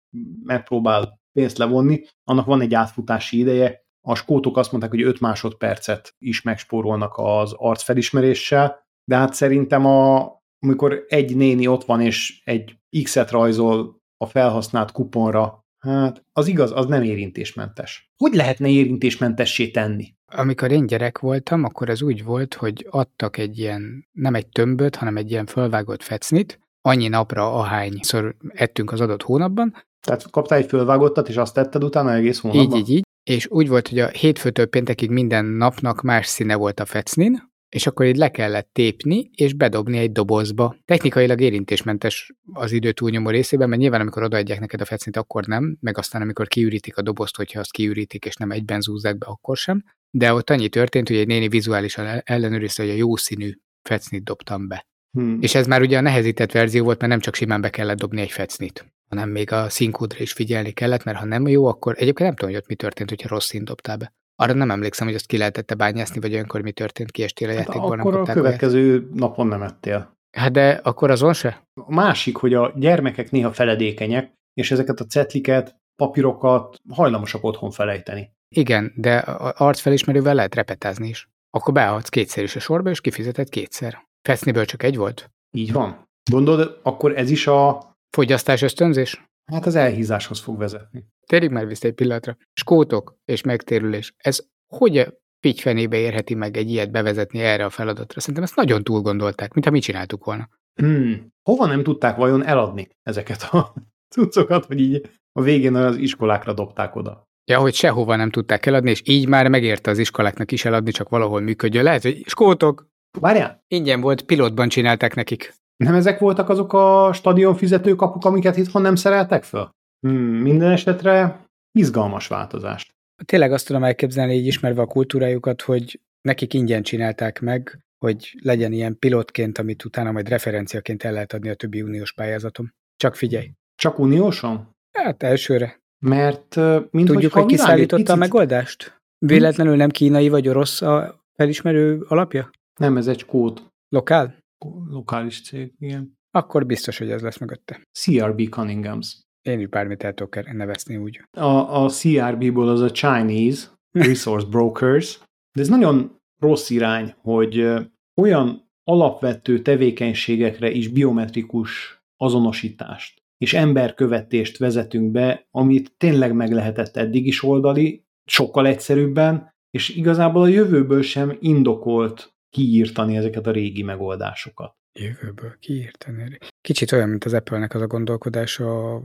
[0.44, 3.80] megpróbál pénzt levonni, annak van egy átfutási ideje.
[4.08, 10.40] A skótok azt mondták, hogy 5 másodpercet is megspórolnak az arcfelismeréssel, de hát szerintem a,
[10.60, 16.72] amikor egy néni ott van, és egy X-et rajzol a felhasznált kuponra, hát az igaz,
[16.72, 18.12] az nem érintésmentes.
[18.18, 20.14] Hogy lehetne érintésmentessé tenni?
[20.26, 24.96] Amikor én gyerek voltam, akkor ez úgy volt, hogy adtak egy ilyen, nem egy tömböt,
[24.96, 29.76] hanem egy ilyen fölvágott fecnit, annyi napra, ahányszor ettünk az adott hónapban.
[30.02, 32.78] Tehát kaptál egy fölvágottat, és azt tetted utána egész hónapban?
[32.78, 33.04] Így, így, így.
[33.24, 37.88] És úgy volt, hogy a hétfőtől péntekig minden napnak más színe volt a fecnin, és
[37.88, 40.76] akkor így le kellett tépni, és bedobni egy dobozba.
[40.86, 45.78] Technikailag érintésmentes az idő túlnyomó részében, mert nyilván amikor odaadják neked a fecnit, akkor nem,
[45.80, 49.58] meg aztán amikor kiürítik a dobozt, hogyha azt kiürítik, és nem egyben zúzzák be, akkor
[49.58, 49.84] sem.
[50.10, 54.68] De ott annyi történt, hogy egy néni vizuálisan ellenőrizte, hogy a jó színű fecnit dobtam
[54.68, 54.88] be.
[55.12, 55.38] Hmm.
[55.42, 58.22] És ez már ugye a nehezített verzió volt, mert nem csak simán be kellett dobni
[58.22, 62.30] egy fecnit, hanem még a színkódra is figyelni kellett, mert ha nem jó, akkor egyébként
[62.30, 64.14] nem tudom, hogy ott mi történt, hogyha rossz színt dobtál be.
[64.36, 67.60] Arra nem emlékszem, hogy azt ki lehetette bányászni, vagy olyankor mi történt, kiestél a hát
[67.66, 68.00] játékból.
[68.00, 69.14] Akkor nem a következő olyat.
[69.14, 70.12] napon nem ettél.
[70.38, 71.68] Hát de akkor azon se?
[71.74, 78.32] A másik, hogy a gyermekek néha feledékenyek, és ezeket a cetliket, papírokat hajlamosak otthon felejteni.
[78.56, 81.30] Igen, de arcfelismerővel lehet repetázni is.
[81.50, 84.08] Akkor beadsz kétszer is a sorba, és kifizeted kétszer.
[84.22, 85.32] Feszniből csak egy volt?
[85.52, 86.10] Így van.
[86.32, 87.90] Gondolod, akkor ez is a...
[88.12, 89.26] Fogyasztás ösztönzés?
[89.46, 91.06] Hát az elhízáshoz fog vezetni.
[91.26, 92.38] Térjük már vissza egy pillanatra.
[92.54, 94.14] Skótok és megtérülés.
[94.18, 98.20] Ez hogy a pityfenébe érheti meg egy ilyet bevezetni erre a feladatra?
[98.20, 100.50] Szerintem ezt nagyon túl gondolták, mintha mi csináltuk volna.
[100.74, 101.34] Hmm.
[101.44, 103.74] Hova nem tudták vajon eladni ezeket a
[104.16, 107.30] cuccokat, hogy így a végén az iskolákra dobták oda?
[107.52, 111.10] Ja, hogy sehova nem tudták eladni, és így már megérte az iskoláknak is eladni, csak
[111.10, 111.84] valahol működjön.
[111.84, 112.90] Lehet, hogy skótok.
[113.20, 113.64] Várjál?
[113.68, 115.54] Ingyen volt, pilotban csinálták nekik.
[115.84, 119.70] Nem ezek voltak azok a stadion fizetőkapuk, amiket itthon nem szereltek föl?
[120.08, 122.94] Hmm, minden esetre izgalmas változást.
[123.26, 128.72] Tényleg azt tudom elképzelni, így ismerve a kultúrájukat, hogy nekik ingyen csinálták meg, hogy legyen
[128.72, 132.72] ilyen pilotként, amit utána majd referenciaként el lehet adni a többi uniós pályázatom.
[132.96, 133.52] Csak figyelj.
[133.76, 134.68] Csak unióson?
[134.92, 135.80] Hát elsőre.
[136.06, 136.56] Mert
[136.92, 138.10] mint Tudjuk, hogy kiszállította picit...
[138.10, 139.02] a megoldást?
[139.18, 142.50] Véletlenül nem kínai vagy orosz a felismerő alapja?
[142.80, 143.62] Nem, ez egy kód.
[143.90, 144.41] Lokál?
[144.90, 146.20] Lokális cég, igen.
[146.32, 147.82] Akkor biztos, hogy ez lesz mögötte.
[148.00, 149.20] CRB Cunninghams.
[149.42, 151.22] Én is bármit el tudok nevezni úgy.
[151.32, 153.68] A, a CRB-ból az a Chinese
[154.08, 155.20] Resource Brokers,
[155.52, 157.74] de ez nagyon rossz irány, hogy
[158.22, 167.28] olyan alapvető tevékenységekre is biometrikus azonosítást és emberkövetést vezetünk be, amit tényleg meg lehetett eddig
[167.28, 174.76] is oldani, sokkal egyszerűbben, és igazából a jövőből sem indokolt kiírtani ezeket a régi megoldásokat.
[175.00, 176.38] Jövőből kiírtani?
[176.62, 179.02] Kicsit olyan, mint az Apple-nek az a gondolkodása,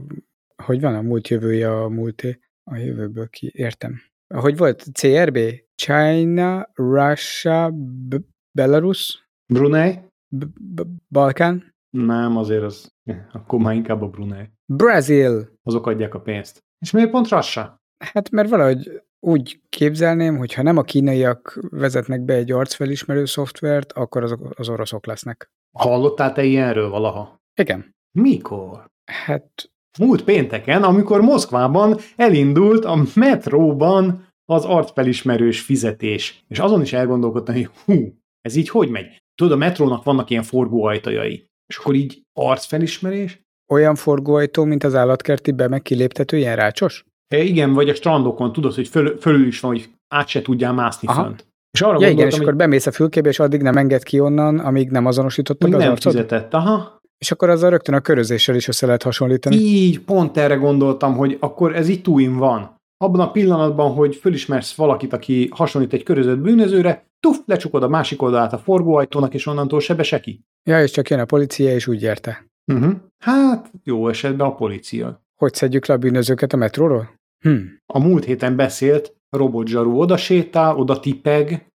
[0.63, 4.01] hogy van a múlt jövője a múlté, a jövőből ki, értem.
[4.35, 5.39] Hogy volt CRB?
[5.75, 7.69] China, Russia,
[8.09, 9.99] B- Belarus, Brunei?
[10.35, 12.93] B- B- Balkán, Nem, azért az,
[13.31, 14.49] akkor már inkább a Brunei.
[14.73, 15.49] Brazil.
[15.63, 16.63] Azok adják a pénzt.
[16.79, 17.81] És miért pont Russia?
[17.97, 23.91] Hát mert valahogy úgy képzelném, hogy ha nem a kínaiak vezetnek be egy arcfelismerő szoftvert,
[23.91, 25.49] akkor azok az oroszok lesznek.
[25.77, 27.41] Hallottál te ilyenről valaha?
[27.59, 27.95] Igen.
[28.11, 28.85] Mikor?
[29.11, 36.43] Hát Múlt pénteken, amikor Moszkvában elindult a metróban az arcfelismerős fizetés.
[36.47, 39.17] És azon is elgondolkodtam, hogy hú, ez így hogy megy?
[39.35, 41.45] Tudod, a metrónak vannak ilyen forgóajtajai.
[41.67, 43.41] És akkor így arcfelismerés?
[43.67, 47.05] olyan forgóajtó, mint az állatkertiben meg kiléptető, ilyen rácsos?
[47.27, 50.73] E, igen, vagy a strandokon tudod, hogy föl, fölül is van, hogy át se tudjál
[50.73, 51.23] mászni Aha.
[51.23, 51.45] fönt.
[51.71, 54.59] És arra Ja igen, és akkor bemész a fülkébe, és addig nem enged ki onnan,
[54.59, 56.11] amíg nem azonosította be az nem arcod.
[56.11, 56.53] fizetett.
[56.53, 57.01] Aha.
[57.17, 59.55] És akkor azzal rögtön a körözéssel is össze lehet hasonlítani.
[59.55, 62.75] Így, pont erre gondoltam, hogy akkor ez itt túlin van.
[62.97, 68.21] Abban a pillanatban, hogy fölismersz valakit, aki hasonlít egy körözött bűnözőre, tuf, lecsukod a másik
[68.21, 70.41] oldalát a forgóajtónak, és onnantól se beseki.
[70.69, 72.45] Ja, és csak jön a policia, és úgy érte.
[72.73, 72.93] Uh-huh.
[73.23, 75.21] Hát, jó esetben a policia.
[75.35, 77.16] Hogy szedjük le a bűnözőket a metróról?
[77.39, 77.57] Hm.
[77.85, 81.67] A múlt héten beszélt, robotzsaru oda sétál, oda tipeg.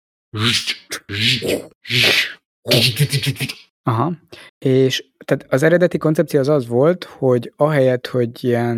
[3.83, 4.13] Aha.
[4.59, 8.77] És tehát az eredeti koncepció az az volt, hogy ahelyett, hogy ilyen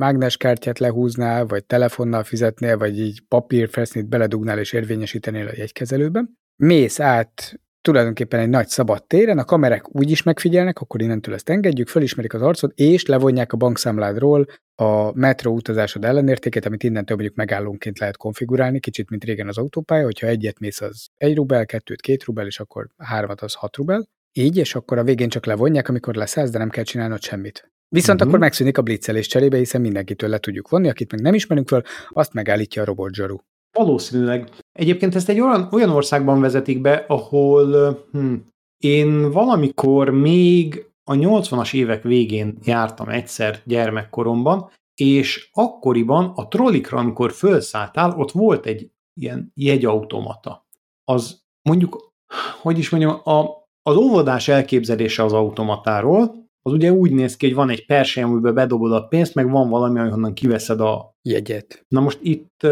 [0.00, 6.24] mágneskártyát lehúznál, vagy telefonnal fizetnél, vagy így papírfesznit beledugnál és érvényesítenél a jegykezelőbe,
[6.56, 11.48] mész át tulajdonképpen egy nagy szabad téren, a kamerák úgy is megfigyelnek, akkor innentől ezt
[11.48, 17.38] engedjük, fölismerik az arcod, és levonják a bankszámládról a metró utazásod ellenértékét, amit innentől mondjuk
[17.38, 22.00] megállónként lehet konfigurálni, kicsit, mint régen az autópálya, hogyha egyet mész, az egy rubel, kettőt
[22.00, 24.08] két rubel, és akkor hármat az hat rubel.
[24.32, 27.70] Így, és akkor a végén csak levonják, amikor leszállsz, de nem kell csinálnod semmit.
[27.88, 28.28] Viszont Mhm.
[28.28, 31.82] akkor megszűnik a blitzelés cserébe, hiszen mindenkitől le tudjuk vonni, akit meg nem ismerünk föl,
[32.08, 33.36] azt megállítja a robotzsaru.
[33.72, 34.48] Valószínűleg.
[34.80, 38.34] Egyébként ezt egy olyan, olyan országban vezetik be, ahol hm,
[38.78, 47.32] én valamikor még a 80-as évek végén jártam egyszer gyermekkoromban, és akkoriban a trollikra, amikor
[47.32, 48.90] felszálltál, ott volt egy
[49.20, 50.66] ilyen jegyautomata.
[51.04, 52.12] Az mondjuk,
[52.60, 53.44] hogy is mondjam, a,
[53.82, 58.54] az óvodás elképzelése az automatáról, az ugye úgy néz ki, hogy van egy persely, amiben
[58.54, 61.84] bedobod a pénzt, meg van valami, ahonnan kiveszed a, Jegyet.
[61.88, 62.66] Na most itt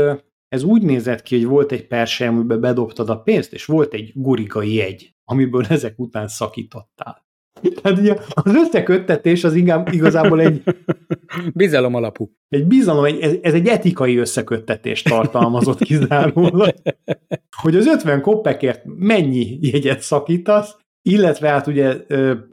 [0.49, 4.13] ez úgy nézett ki, hogy volt egy persely, amiben bedobtad a pénzt, és volt egy
[4.15, 7.27] gurigai jegy, amiből ezek után szakítottál.
[7.83, 10.63] Tehát ugye az összeköttetés az inkább, igazából egy,
[11.55, 12.31] Bizalom alapú.
[12.49, 16.75] egy bizalom, egy, ez, ez egy etikai összeköttetést tartalmazott kizárólag,
[17.63, 21.97] hogy az 50 koppekért mennyi jegyet szakítasz, illetve hát ugye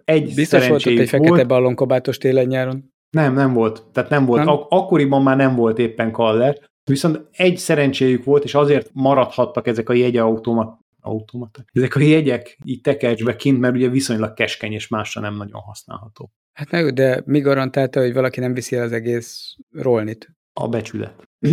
[0.06, 2.94] egy Biztos volt ott egy fekete volt, ballonkabátos télen-nyáron.
[3.10, 3.84] Nem, nem volt.
[3.92, 4.44] Tehát nem volt.
[4.44, 4.54] Nem?
[4.54, 6.60] Ak- akkoriban már nem volt éppen Kaller.
[6.90, 11.70] Viszont egy szerencséjük volt, és azért maradhattak ezek a jegyautomat automaták.
[11.74, 16.32] Ezek a jegyek így tekercsbe kint, mert ugye viszonylag keskeny, és másra nem nagyon használható.
[16.54, 20.36] Hát na jó, de mi garantálta, hogy valaki nem viszi el az egész rolnit?
[20.54, 21.24] A becsület.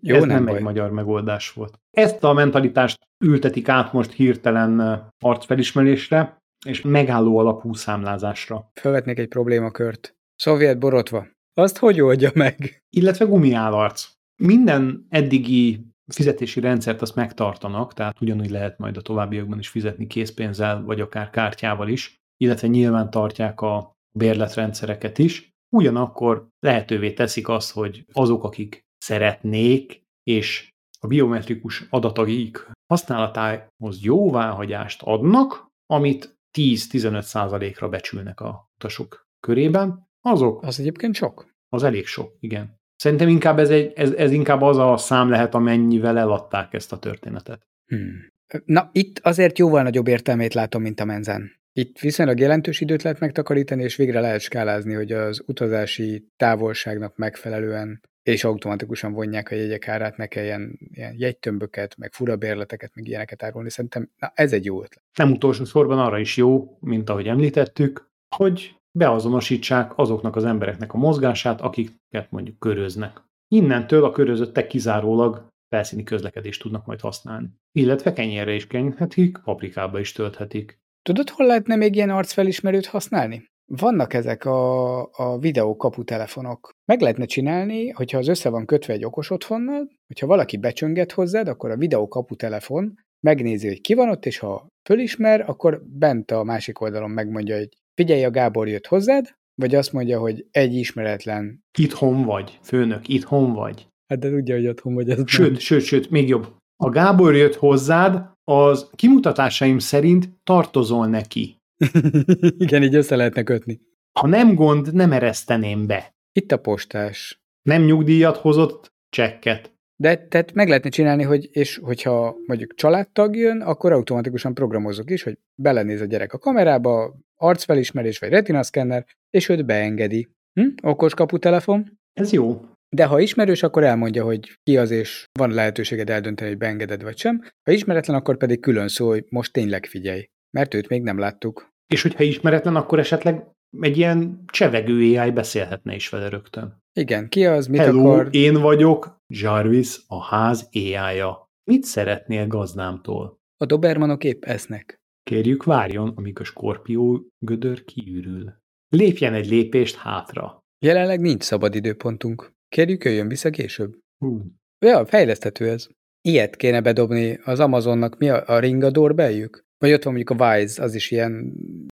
[0.00, 0.56] Jó, Ez nem nem, baj.
[0.56, 1.78] egy magyar megoldás volt.
[1.90, 8.70] Ezt a mentalitást ültetik át most hirtelen arcfelismerésre, és megálló alapú számlázásra.
[8.74, 10.16] Felvetnék egy problémakört.
[10.34, 11.26] Szovjet borotva.
[11.54, 12.84] Azt hogy oldja meg?
[12.90, 14.15] illetve gumiállarc.
[14.36, 20.82] Minden eddigi fizetési rendszert azt megtartanak, tehát ugyanúgy lehet majd a továbbiakban is fizetni készpénzzel,
[20.82, 25.50] vagy akár kártyával is, illetve nyilván tartják a bérletrendszereket is.
[25.76, 30.68] Ugyanakkor lehetővé teszik azt, hogy azok, akik szeretnék, és
[31.00, 41.14] a biometrikus adataik használatához jóváhagyást adnak, amit 10-15%-ra becsülnek a utasok körében, azok Az egyébként
[41.14, 41.54] sok.
[41.68, 42.76] az elég sok, igen.
[42.96, 46.98] Szerintem inkább ez, egy, ez, ez inkább az a szám lehet, amennyivel eladták ezt a
[46.98, 47.66] történetet.
[47.86, 48.34] Hmm.
[48.64, 51.50] Na, itt azért jóval nagyobb értelmét látom, mint a menzen.
[51.72, 58.00] Itt viszonylag jelentős időt lehet megtakarítani, és végre lehet skálázni, hogy az utazási távolságnak megfelelően
[58.22, 63.42] és automatikusan vonják a jegyek árát, ne kelljen ilyen jegytömböket, meg fura bérleteket, meg ilyeneket
[63.42, 63.70] árulni.
[63.70, 65.04] Szerintem na, ez egy jó ötlet.
[65.16, 70.98] Nem utolsó sorban arra is jó, mint ahogy említettük, hogy beazonosítsák azoknak az embereknek a
[70.98, 73.22] mozgását, akiket mondjuk köröznek.
[73.48, 77.48] Innentől a körözöttek kizárólag felszíni közlekedést tudnak majd használni.
[77.72, 80.78] Illetve kenyérre is kenyhetik, paprikába is tölthetik.
[81.02, 83.44] Tudod, hol lehetne még ilyen arcfelismerőt használni?
[83.64, 86.70] Vannak ezek a, a videó kaputelefonok.
[86.84, 91.48] Meg lehetne csinálni, hogyha az össze van kötve egy okos otthonnal, hogyha valaki becsönget hozzád,
[91.48, 96.42] akkor a videó kaputelefon megnézi, hogy ki van ott, és ha fölismer, akkor bent a
[96.42, 101.64] másik oldalon megmondja, hogy figyelj, a Gábor jött hozzád, vagy azt mondja, hogy egy ismeretlen,
[101.78, 103.88] Itthon vagy, főnök, itthon vagy.
[104.06, 105.10] Hát de tudja, hogy otthon vagy.
[105.10, 105.58] Ez Sőt, nem.
[105.58, 106.56] sőt, sőt, még jobb.
[106.76, 111.56] A Gábor jött hozzád, az kimutatásaim szerint tartozol neki.
[112.58, 113.80] Igen, így össze lehetne kötni.
[114.20, 116.14] Ha nem gond, nem ereszteném be.
[116.32, 117.40] Itt a postás.
[117.62, 119.75] Nem nyugdíjat hozott, csekket.
[119.96, 125.22] De tehát meg lehetne csinálni, hogy és hogyha mondjuk családtag jön, akkor automatikusan programozok is,
[125.22, 130.28] hogy belenéz a gyerek a kamerába, arcfelismerés vagy retinaszkenner, és őt beengedi.
[130.52, 130.68] Hm?
[130.82, 131.98] Okos kaputelefon.
[132.12, 132.60] Ez jó.
[132.88, 137.18] De ha ismerős, akkor elmondja, hogy ki az, és van lehetőséged eldönteni, hogy beengeded vagy
[137.18, 137.40] sem.
[137.62, 140.26] Ha ismeretlen, akkor pedig külön szól, hogy most tényleg figyelj.
[140.50, 141.68] Mert őt még nem láttuk.
[141.86, 143.44] És hogyha ismeretlen, akkor esetleg
[143.80, 146.84] egy ilyen csevegő AI beszélhetne is vele rögtön.
[147.00, 148.28] Igen, ki az, mit Hello, akar?
[148.30, 151.50] én vagyok Jarvis, a ház AI-ja.
[151.70, 153.40] Mit szeretnél gazdámtól?
[153.56, 155.00] A dobermanok épp esznek.
[155.22, 158.52] Kérjük várjon, amíg a skorpió gödör kiürül.
[158.88, 160.58] Lépjen egy lépést hátra.
[160.84, 162.52] Jelenleg nincs szabad időpontunk.
[162.68, 163.98] Kérjük, jöjjön vissza később.
[164.24, 164.42] Hú.
[164.86, 165.88] Ja, fejleszthető ez.
[166.20, 169.65] Ilyet kéne bedobni az Amazonnak, mi a, a Ring a doorbelljük?
[169.78, 171.52] Vagy ott van mondjuk a Wise, az is ilyen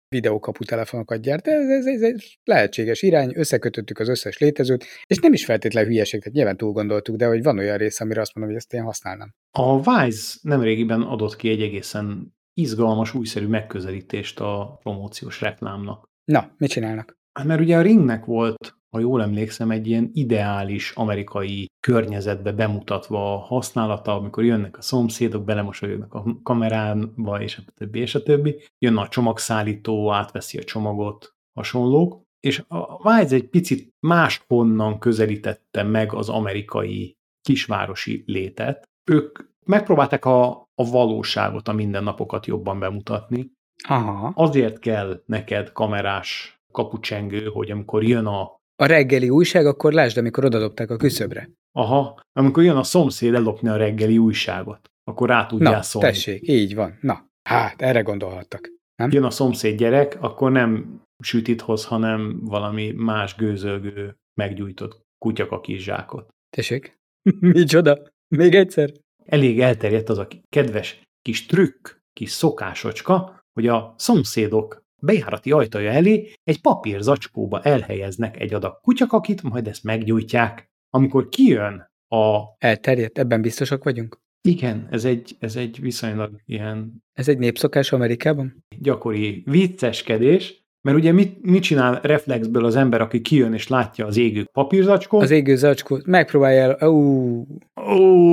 [0.09, 1.47] videókapu telefonokat gyárt.
[1.47, 6.21] Ez, ez, ez egy lehetséges irány, összekötöttük az összes létezőt, és nem is feltétlenül hülyeség,
[6.21, 8.83] tehát nyilván túl gondoltuk, de hogy van olyan rész, amire azt mondom, hogy ezt én
[8.83, 9.35] használnám.
[9.59, 16.05] A Wise nemrégiben adott ki egy egészen izgalmas, újszerű megközelítést a promóciós reklámnak.
[16.25, 17.19] Na, mit csinálnak?
[17.33, 23.35] Hát mert ugye a Ringnek volt, ha jól emlékszem, egy ilyen ideális amerikai környezetbe bemutatva
[23.35, 28.63] a használata, amikor jönnek a szomszédok, belemosolyognak a kameránba, és a többi, és a többi.
[28.79, 32.23] Jön a csomagszállító, átveszi a csomagot, hasonlók.
[32.41, 38.89] És a Wise egy picit máshonnan közelítette meg az amerikai kisvárosi létet.
[39.11, 43.53] Ők megpróbálták a, a valóságot, a mindennapokat jobban bemutatni.
[43.89, 44.33] Aha.
[44.35, 50.45] Azért kell neked kamerás kapucsengő, hogy amikor jön a A reggeli újság, akkor lásd, amikor
[50.45, 51.51] odadobták a küszöbre.
[51.73, 56.09] Aha, amikor jön a szomszéd ellopni a reggeli újságot, akkor rá tudjál Na, szólni.
[56.09, 56.99] tessék, így van.
[57.01, 58.71] Na, hát, erre gondolhattak.
[58.97, 59.11] Nem?
[59.11, 66.29] Jön a szomszéd gyerek, akkor nem sütit hoz, hanem valami más gőzölgő, meggyújtott kutyakakis zsákot.
[66.57, 66.99] Tessék?
[67.41, 67.99] Micsoda?
[68.29, 68.93] Még egyszer?
[69.25, 76.33] Elég elterjedt az a kedves kis trükk, kis szokásocska, hogy a szomszédok bejárati ajtaja elé
[76.45, 80.69] egy papír zacskóba elhelyeznek egy adag kutyakakit, majd ezt meggyújtják.
[80.91, 82.41] Amikor kijön a...
[82.59, 84.19] Elterjedt, ebben biztosak vagyunk?
[84.49, 88.65] Igen, ez egy, ez egy viszonylag ilyen Ez egy népszokás Amerikában?
[88.79, 94.17] gyakori vicceskedés, mert ugye mit, mit csinál reflexből az ember, aki kijön és látja az
[94.17, 95.23] égő papírzacskót?
[95.23, 97.47] Az égő zacskót megpróbálja el, ú,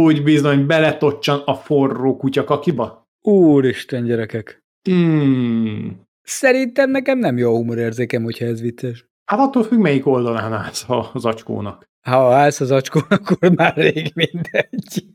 [0.05, 3.05] Úgy bizony beletocsan a forró kutyakakiba.
[3.21, 4.59] úristen gyerekek.
[4.89, 6.05] Hmm.
[6.29, 9.05] Szerintem nekem nem jó a humorérzékem, hogyha ez vicces.
[9.25, 11.85] Hát attól függ, melyik oldalán állsz a zacskónak.
[12.07, 15.05] Ha állsz az acskón, akkor már rég mindegy.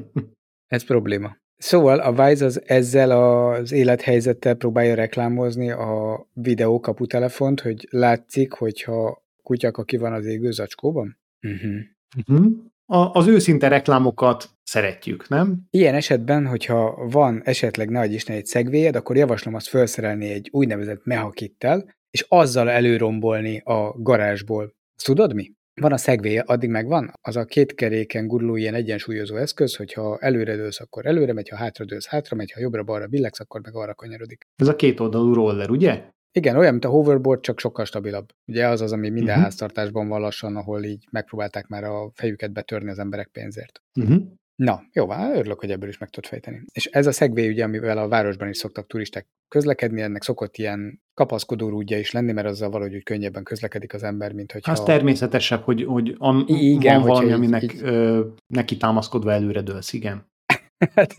[0.74, 1.36] ez probléma.
[1.56, 9.24] Szóval a Wise az ezzel az élethelyzettel próbálja reklámozni a videó kaputelefont, hogy látszik, hogyha
[9.42, 11.18] kutyák, aki van az égő zacskóban?
[11.42, 11.80] Uh-huh.
[12.16, 12.46] Uh-huh.
[12.86, 15.56] A, az őszinte reklámokat szeretjük, nem?
[15.70, 21.04] Ilyen esetben, hogyha van esetleg nagy Isten egy szegvélyed, akkor javaslom azt felszerelni egy úgynevezett
[21.04, 24.74] mehakittel, és azzal előrombolni a garázsból.
[24.96, 25.54] Azt tudod mi?
[25.80, 30.56] Van a szegvély, addig megvan, az a két keréken guruló ilyen egyensúlyozó eszköz, hogyha előre
[30.56, 33.94] dőlsz, akkor előre megy, ha hátra dőlsz, hátra megy, ha jobbra-balra billegsz, akkor meg arra
[33.94, 34.46] kanyarodik.
[34.56, 36.04] Ez a két oldalú roller, ugye?
[36.36, 38.28] Igen, olyan, mint a hoverboard, csak sokkal stabilabb.
[38.46, 39.42] Ugye az az, ami minden uh-huh.
[39.42, 43.82] háztartásban van lassan, ahol így megpróbálták már a fejüket betörni az emberek pénzért.
[44.00, 44.22] Uh-huh.
[44.56, 46.62] Na, jó, örülök, hogy ebből is meg tudod fejteni.
[46.72, 51.02] És ez a szegvély, ugye, amivel a városban is szoktak turisták közlekedni, ennek szokott ilyen
[51.14, 54.72] kapaszkodó rúdja is lenni, mert azzal valahogy úgy könnyebben közlekedik az ember, mint hogyha...
[54.72, 59.60] Az természetesebb, hogy, hogy an, Igen, van valami, így- aminek így- ö, neki támaszkodva előre
[59.60, 60.26] dőlsz, igen.
[60.94, 61.14] Hát,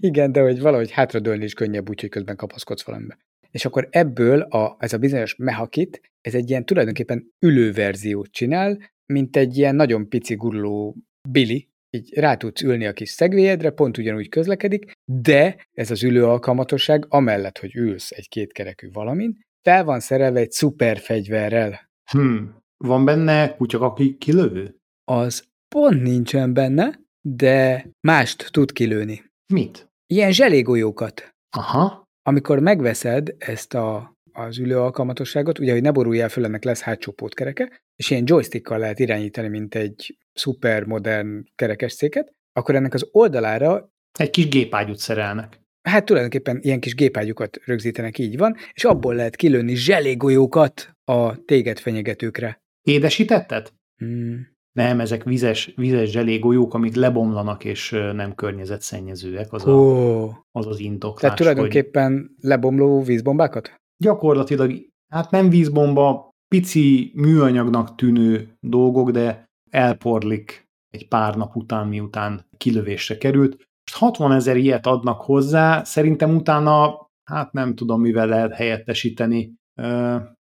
[0.00, 3.18] igen, de hogy valahogy hátradőlni is könnyebb úgy, hogy közben kapaszkodsz valamibe.
[3.52, 8.78] És akkor ebből a, ez a bizonyos mehakit, ez egy ilyen tulajdonképpen ülőverziót csinál,
[9.12, 10.96] mint egy ilyen nagyon pici guruló
[11.28, 16.24] bili, így rá tudsz ülni a kis szegvélyedre, pont ugyanúgy közlekedik, de ez az ülő
[16.24, 21.90] alkalmatosság, amellett, hogy ülsz egy kétkerekű valamin, fel van szerelve egy szuperfegyverrel.
[22.10, 22.56] Hmm.
[22.76, 24.76] Van benne kutyak, aki kilövő?
[25.04, 29.24] Az pont nincsen benne, de mást tud kilőni.
[29.52, 29.88] Mit?
[30.06, 31.34] Ilyen zselégolyókat.
[31.56, 32.01] Aha.
[32.22, 37.12] Amikor megveszed ezt a, az ülő alkalmatosságot, ugye, hogy ne boruljál föl, ennek lesz hátsó
[37.12, 43.90] pótkereke, és ilyen joystickkal lehet irányítani, mint egy szuper modern kerekesszéket, akkor ennek az oldalára,
[44.18, 45.60] Egy kis gépágyút szerelnek.
[45.82, 51.78] hát tulajdonképpen ilyen kis gépágyukat rögzítenek, így van, és abból lehet kilőni zselégolyókat a téged
[51.78, 52.62] fenyegetőkre.
[52.82, 53.72] Édesítetted?
[53.96, 54.51] Hmm.
[54.72, 59.52] Nem, ezek vizes, vizes zselégolyók, amik lebomlanak és nem környezetszennyezőek.
[59.52, 61.20] Az a, az, az indoklás.
[61.20, 62.48] tehát tulajdonképpen hogy...
[62.48, 63.74] lebomló vízbombákat?
[64.04, 64.72] Gyakorlatilag,
[65.08, 73.18] hát nem vízbomba, pici műanyagnak tűnő dolgok, de elporlik egy pár nap után, miután kilövésre
[73.18, 73.56] került.
[73.56, 79.54] Most 60 ezer ilyet adnak hozzá, szerintem utána, hát nem tudom, mivel lehet helyettesíteni.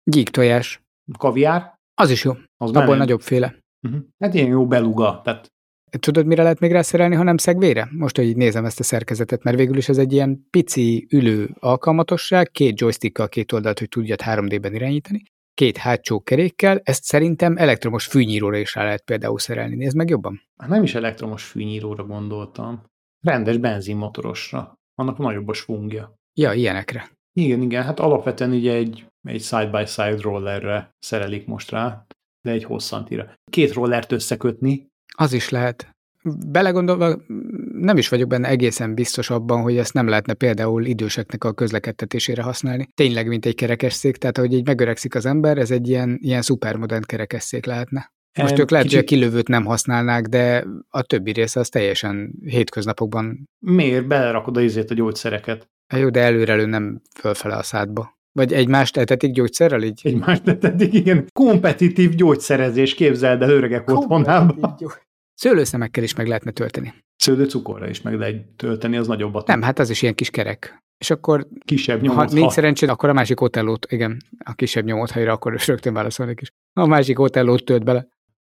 [0.05, 0.83] Gyík tojás.
[1.19, 1.75] Kaviár.
[1.95, 2.33] Az is jó.
[2.57, 3.62] Az Abból nagyobb féle.
[3.83, 4.03] Uh-huh.
[4.19, 5.21] Hát ilyen jó beluga.
[5.25, 5.51] Tehát...
[5.99, 7.89] Tudod, mire lehet még rászerelni, ha nem szegvére?
[7.91, 11.51] Most, hogy így nézem ezt a szerkezetet, mert végül is ez egy ilyen pici ülő
[11.59, 15.23] alkalmatosság, két joystickkal két oldalt, hogy tudjad 3D-ben irányítani,
[15.55, 19.75] két hátsó kerékkel, ezt szerintem elektromos fűnyíróra is rá lehet például szerelni.
[19.75, 20.43] Nézd meg jobban.
[20.57, 22.83] Hát nem is elektromos fűnyíróra gondoltam.
[23.21, 24.75] Rendes benzinmotorosra.
[24.95, 26.15] Annak nagyobb a svungja.
[26.35, 27.11] Ja, ilyenekre.
[27.33, 32.07] Igen, igen, hát alapvetően ugye egy, egy side-by-side rollerre szerelik most rá,
[32.43, 33.35] de egy hosszantira.
[33.51, 34.87] Két rollert összekötni.
[35.17, 35.91] Az is lehet.
[36.47, 37.21] Belegondolva
[37.73, 42.43] nem is vagyok benne egészen biztos abban, hogy ezt nem lehetne például időseknek a közlekedtetésére
[42.43, 42.89] használni.
[42.95, 47.03] Tényleg, mint egy kerekesszék, tehát ahogy így megöregszik az ember, ez egy ilyen, ilyen szupermodern
[47.03, 48.13] kerekesszék lehetne.
[48.41, 48.99] Most ők lehet, kicsit...
[49.01, 53.49] hogy a kilövőt nem használnák, de a többi része az teljesen hétköznapokban.
[53.59, 54.07] Miért?
[54.07, 55.71] Belerakod a izét a gyógyszereket.
[55.87, 58.21] Hát jó, de előrelő nem fölfele a szádba.
[58.33, 60.01] Vagy egymást etetik gyógyszerrel így?
[60.03, 61.27] Egymást etetik, igen.
[61.33, 64.77] Kompetitív gyógyszerezés, képzeld el öregek otthonában.
[65.35, 66.95] Szőlőszemekkel is meg lehetne tölteni.
[67.17, 70.83] Szőlőcukorra is meg lehet tölteni, az nagyobb a Nem, hát az is ilyen kis kerek.
[70.99, 75.11] És akkor, kisebb nyomot, ha nincs szerencséd, akkor a másik otellót, igen, a kisebb nyomot
[75.11, 76.49] helyre, akkor rögtön válaszolnék is.
[76.73, 78.07] A másik otellót tölt bele.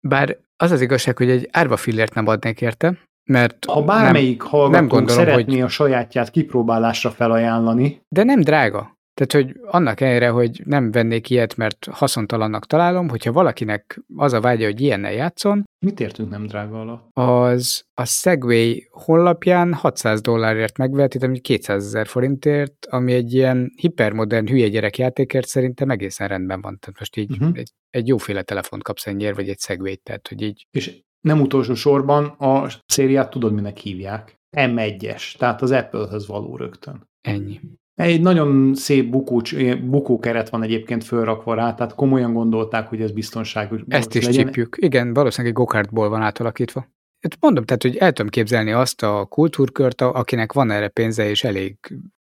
[0.08, 4.52] Bár az az igazság, hogy egy árva fillért nem adnék érte, mert ha bármelyik nem,
[4.52, 5.62] hallgatónk nem gondolom, szeretné hogy...
[5.62, 8.02] a sajátját kipróbálásra felajánlani.
[8.10, 9.00] De nem drága.
[9.14, 14.42] Tehát, hogy annak ellenére, hogy nem vennék ilyet, mert haszontalannak találom, hogyha valakinek az a
[14.42, 15.64] vágya, hogy ilyennel játszon.
[15.86, 17.10] Mit értünk nem drága alatt?
[17.14, 24.48] Az a Segway honlapján 600 dollárért megveheti, ami 200 ezer forintért, ami egy ilyen hipermodern
[24.48, 26.78] hülye gyerek játékért szerintem egészen rendben van.
[26.80, 27.58] Tehát most így uh-huh.
[27.58, 30.68] egy, egy jóféle telefont kapsz ennyiért, vagy egy Segway-t, tehát hogy így.
[30.72, 34.36] És nem utolsó sorban a szériát tudod, minek hívják.
[34.58, 37.10] M1-es, tehát az Apple-höz való rögtön.
[37.22, 37.60] Ennyi.
[38.02, 43.82] Egy nagyon szép bukócs, bukókeret van egyébként fölrakva rá, tehát komolyan gondolták, hogy ez biztonságos
[43.88, 44.46] Ezt is legyen.
[44.46, 44.78] csípjük.
[44.80, 46.88] Igen, valószínűleg egy gokartból van átalakítva.
[47.22, 51.44] Hát mondom, tehát, hogy el tudom képzelni azt a kultúrkört, akinek van erre pénze, és
[51.44, 51.78] elég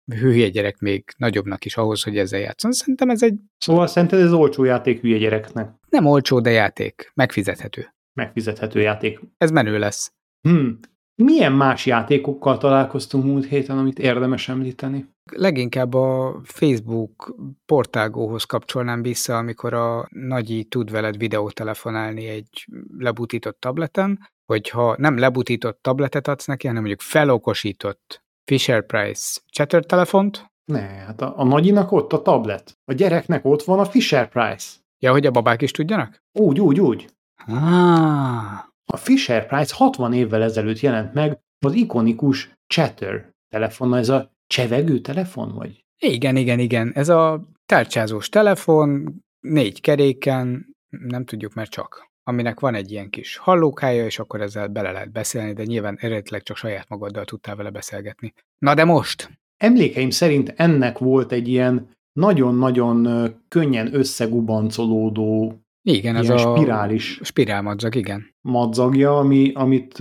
[0.06, 2.72] hülye gyerek még nagyobbnak is ahhoz, hogy ezzel játszon.
[2.72, 3.36] Szerintem ez egy...
[3.58, 5.70] Szóval szerinted ez olcsó játék hülye gyereknek?
[5.90, 7.12] Nem olcsó, de játék.
[7.14, 7.94] Megfizethető.
[8.14, 9.20] Megfizethető játék.
[9.38, 10.14] Ez menő lesz.
[10.42, 10.80] Hmm.
[11.24, 15.06] Milyen más játékokkal találkoztunk múlt héten, amit érdemes említeni?
[15.32, 24.20] Leginkább a Facebook portágóhoz kapcsolnám vissza, amikor a nagyi tud veled videótelefonálni egy lebutított tableten,
[24.46, 30.52] hogyha nem lebutított tabletet adsz neki, hanem mondjuk felokosított Fisher-Price chatter telefont.
[30.66, 32.78] Ne, hát a, a nagyinak ott a tablet.
[32.86, 34.76] A gyereknek ott van a Fisher-Price.
[35.00, 36.24] Ja, hogy a babák is tudjanak?
[36.40, 37.10] Úgy, úgy, úgy.
[37.48, 38.66] Ah.
[38.92, 45.54] A Fisher-Price 60 évvel ezelőtt jelent meg az ikonikus Chatter telefon, ez a csevegő telefon,
[45.54, 45.84] vagy?
[46.00, 46.92] Igen, igen, igen.
[46.94, 53.38] Ez a tárcsázós telefon, négy keréken, nem tudjuk, mert csak aminek van egy ilyen kis
[53.38, 57.70] hallókája, és akkor ezzel bele lehet beszélni, de nyilván eredetileg csak saját magaddal tudtál vele
[57.70, 58.34] beszélgetni.
[58.58, 59.30] Na de most?
[59.58, 65.60] Emlékeim szerint ennek volt egy ilyen nagyon-nagyon könnyen összegubancolódó
[65.92, 68.36] igen, ez a spirális spirálmadzag, igen.
[68.42, 69.98] Madzagja, ami, amit,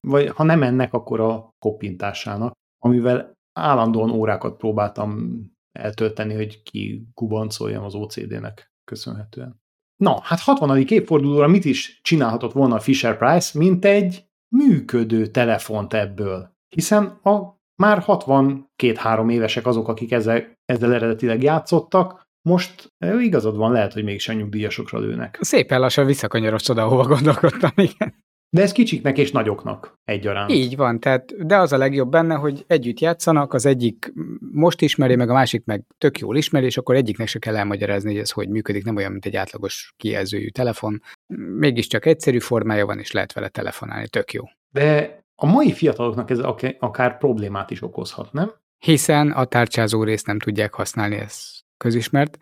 [0.00, 5.40] vagy ha nem ennek, akkor a koppintásának, amivel állandóan órákat próbáltam
[5.78, 9.60] eltölteni, hogy ki gubancoljam az OCD-nek köszönhetően.
[9.96, 10.78] Na, hát 60.
[10.78, 14.24] évfordulóra mit is csinálhatott volna a Fisher Price, mint egy
[14.56, 16.52] működő telefont ebből.
[16.68, 23.92] Hiszen a már 62-3 évesek azok, akik ezzel, ezzel eredetileg játszottak, most igazad van, lehet,
[23.92, 25.38] hogy mégis a nyugdíjasokra lőnek.
[25.40, 28.14] Szépen lassan visszakanyarodsz oda, ahova gondolkodtam, igen.
[28.52, 30.50] De ez kicsiknek és nagyoknak egyaránt.
[30.50, 34.12] Így van, tehát, de az a legjobb benne, hogy együtt játszanak, az egyik
[34.52, 38.10] most ismeri, meg a másik meg tök jól ismeri, és akkor egyiknek se kell elmagyarázni,
[38.10, 41.02] hogy ez hogy működik, nem olyan, mint egy átlagos kijelzőjű telefon.
[41.56, 44.44] Mégiscsak egyszerű formája van, és lehet vele telefonálni, tök jó.
[44.72, 46.38] De a mai fiataloknak ez
[46.78, 48.52] akár problémát is okozhat, nem?
[48.78, 52.38] Hiszen a tárcsázó részt nem tudják használni, ez közismert.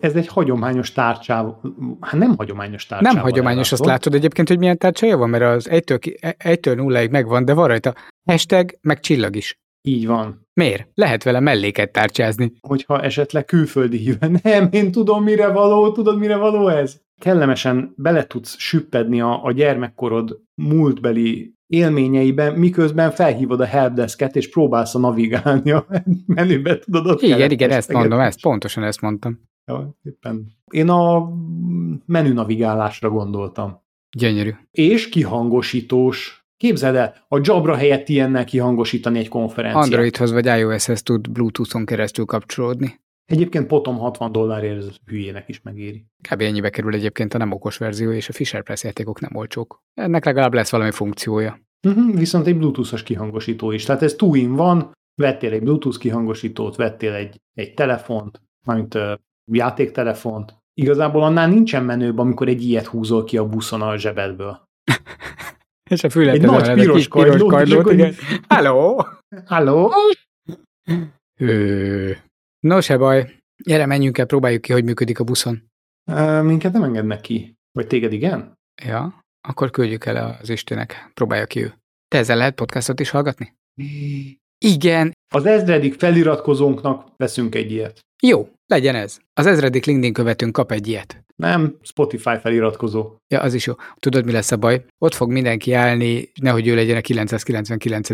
[0.00, 1.60] Ez egy hagyományos tárcsával,
[2.00, 3.14] hát nem hagyományos tárcsával.
[3.14, 7.44] Nem hagyományos, azt látod egyébként, hogy milyen tárcsája van, mert az 1-től, 1-től 0 megvan,
[7.44, 9.58] de van rajta hashtag, meg csillag is.
[9.82, 10.46] Így van.
[10.52, 10.88] Miért?
[10.94, 12.52] Lehet vele melléket tárcsázni.
[12.60, 14.38] Hogyha esetleg külföldi híven.
[14.42, 17.00] Nem, én tudom, mire való, tudod, mire való ez?
[17.18, 24.94] kellemesen bele tudsz süppedni a, a gyermekkorod múltbeli élményeibe, miközben felhívod a helpdesket, és próbálsz
[24.94, 25.86] a navigálni a
[26.26, 27.06] menübe, tudod?
[27.06, 29.40] Ott igen, igen, ezt mondom, ezt, pontosan ezt mondtam.
[29.66, 30.46] Ja, éppen.
[30.70, 31.32] Én a
[32.06, 33.82] menü navigálásra gondoltam.
[34.16, 34.54] Gyönyörű.
[34.70, 36.46] És kihangosítós.
[36.56, 39.84] Képzeld el, a Jabra helyett ilyennel kihangosítani egy konferenciát.
[39.84, 43.00] Androidhoz vagy iOS-hez tud Bluetooth-on keresztül kapcsolódni.
[43.28, 46.06] Egyébként potom 60 dollárért ez hülyének is megéri.
[46.30, 46.40] Kb.
[46.40, 49.82] ennyibe kerül egyébként a nem okos verzió, és a Fisher Press játékok nem olcsók.
[49.94, 51.60] Ennek legalább lesz valami funkciója.
[51.86, 53.84] Uh-huh, viszont egy Bluetooth-os kihangosító is.
[53.84, 59.12] Tehát ez two van, vettél egy Bluetooth kihangosítót, vettél egy, egy telefont, mint uh,
[59.52, 60.56] játéktelefont.
[60.74, 64.62] Igazából annál nincsen menőbb, amikor egy ilyet húzol ki a buszon a zsebedből.
[65.90, 68.14] és a fület egy nagy piros, piros kardlót, kardlót igen.
[68.48, 68.96] Hello!
[69.46, 69.90] Hello!
[72.60, 73.36] No, se baj.
[73.64, 75.62] Gyere, menjünk el, próbáljuk ki, hogy működik a buszon.
[76.10, 77.54] Uh, minket nem engednek ki.
[77.72, 78.52] Vagy téged igen?
[78.84, 81.10] Ja, akkor küldjük el az Istenek.
[81.14, 81.74] Próbálja ki ő.
[82.08, 83.54] Te ezzel lehet podcastot is hallgatni?
[84.58, 85.12] Igen.
[85.34, 88.00] Az ezredik feliratkozónknak veszünk egy ilyet.
[88.22, 89.18] Jó, legyen ez.
[89.34, 91.24] Az ezredik LinkedIn követünk kap egy ilyet.
[91.36, 93.16] Nem, Spotify feliratkozó.
[93.28, 93.74] Ja, az is jó.
[93.96, 94.84] Tudod, mi lesz a baj?
[94.98, 98.10] Ott fog mindenki állni, nehogy ő legyen a 999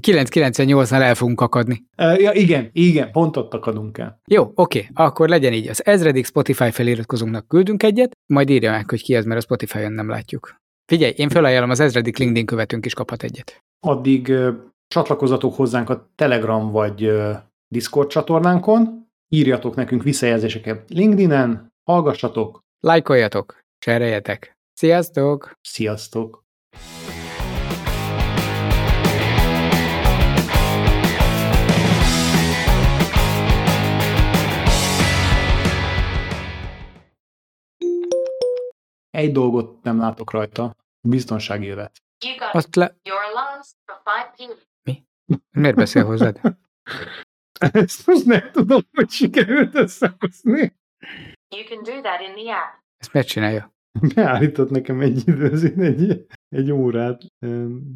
[0.00, 1.84] 998-nál el fogunk akadni.
[1.96, 4.20] Uh, ja, igen, igen, pont ott akadunk el.
[4.24, 5.68] Jó, oké, akkor legyen így.
[5.68, 9.92] Az ezredik Spotify feliratkozónknak küldünk egyet, majd írja meg, hogy ki ez, mert a Spotify-on
[9.92, 10.56] nem látjuk.
[10.86, 13.64] Figyelj, én felajánlom, az ezredik LinkedIn követünk is kaphat egyet.
[13.86, 14.54] Addig uh,
[14.88, 17.36] csatlakozatok hozzánk a Telegram vagy uh,
[17.68, 24.56] Discord csatornánkon, írjatok nekünk visszajelzéseket LinkedIn-en, hallgassatok, lájkoljatok, cseréljetek.
[24.72, 25.52] Sziasztok!
[25.60, 26.44] Sziasztok!
[39.16, 40.76] Egy dolgot nem látok rajta,
[41.08, 42.02] biztonsági jövet.
[42.52, 42.96] Azt le...
[44.82, 45.02] Mi?
[45.50, 46.40] Miért beszél hozzád?
[47.72, 50.76] Ezt most nem tudom, hogy sikerült összehozni.
[51.54, 52.82] You can do that in the app.
[52.96, 53.74] Ezt megcsinálja.
[54.14, 57.22] Beállított nekem egy időzén egy, egy órát,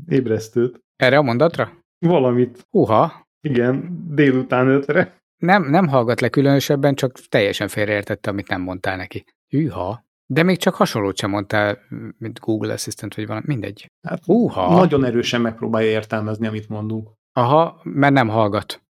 [0.09, 0.79] ébresztőt.
[0.97, 1.73] Erre a mondatra?
[1.99, 2.67] Valamit.
[2.71, 3.29] Uha.
[3.41, 5.19] Igen, délután ötre.
[5.37, 9.25] Nem, nem hallgat le különösebben, csak teljesen félreértette, amit nem mondtál neki.
[9.49, 10.09] Hűha.
[10.33, 11.79] De még csak hasonlót sem mondtál,
[12.19, 13.87] mint Google Assistant, vagy valami, mindegy.
[14.09, 14.75] Hát, Uha.
[14.75, 17.11] Nagyon erősen megpróbálja értelmezni, amit mondunk.
[17.33, 18.83] Aha, mert nem hallgat.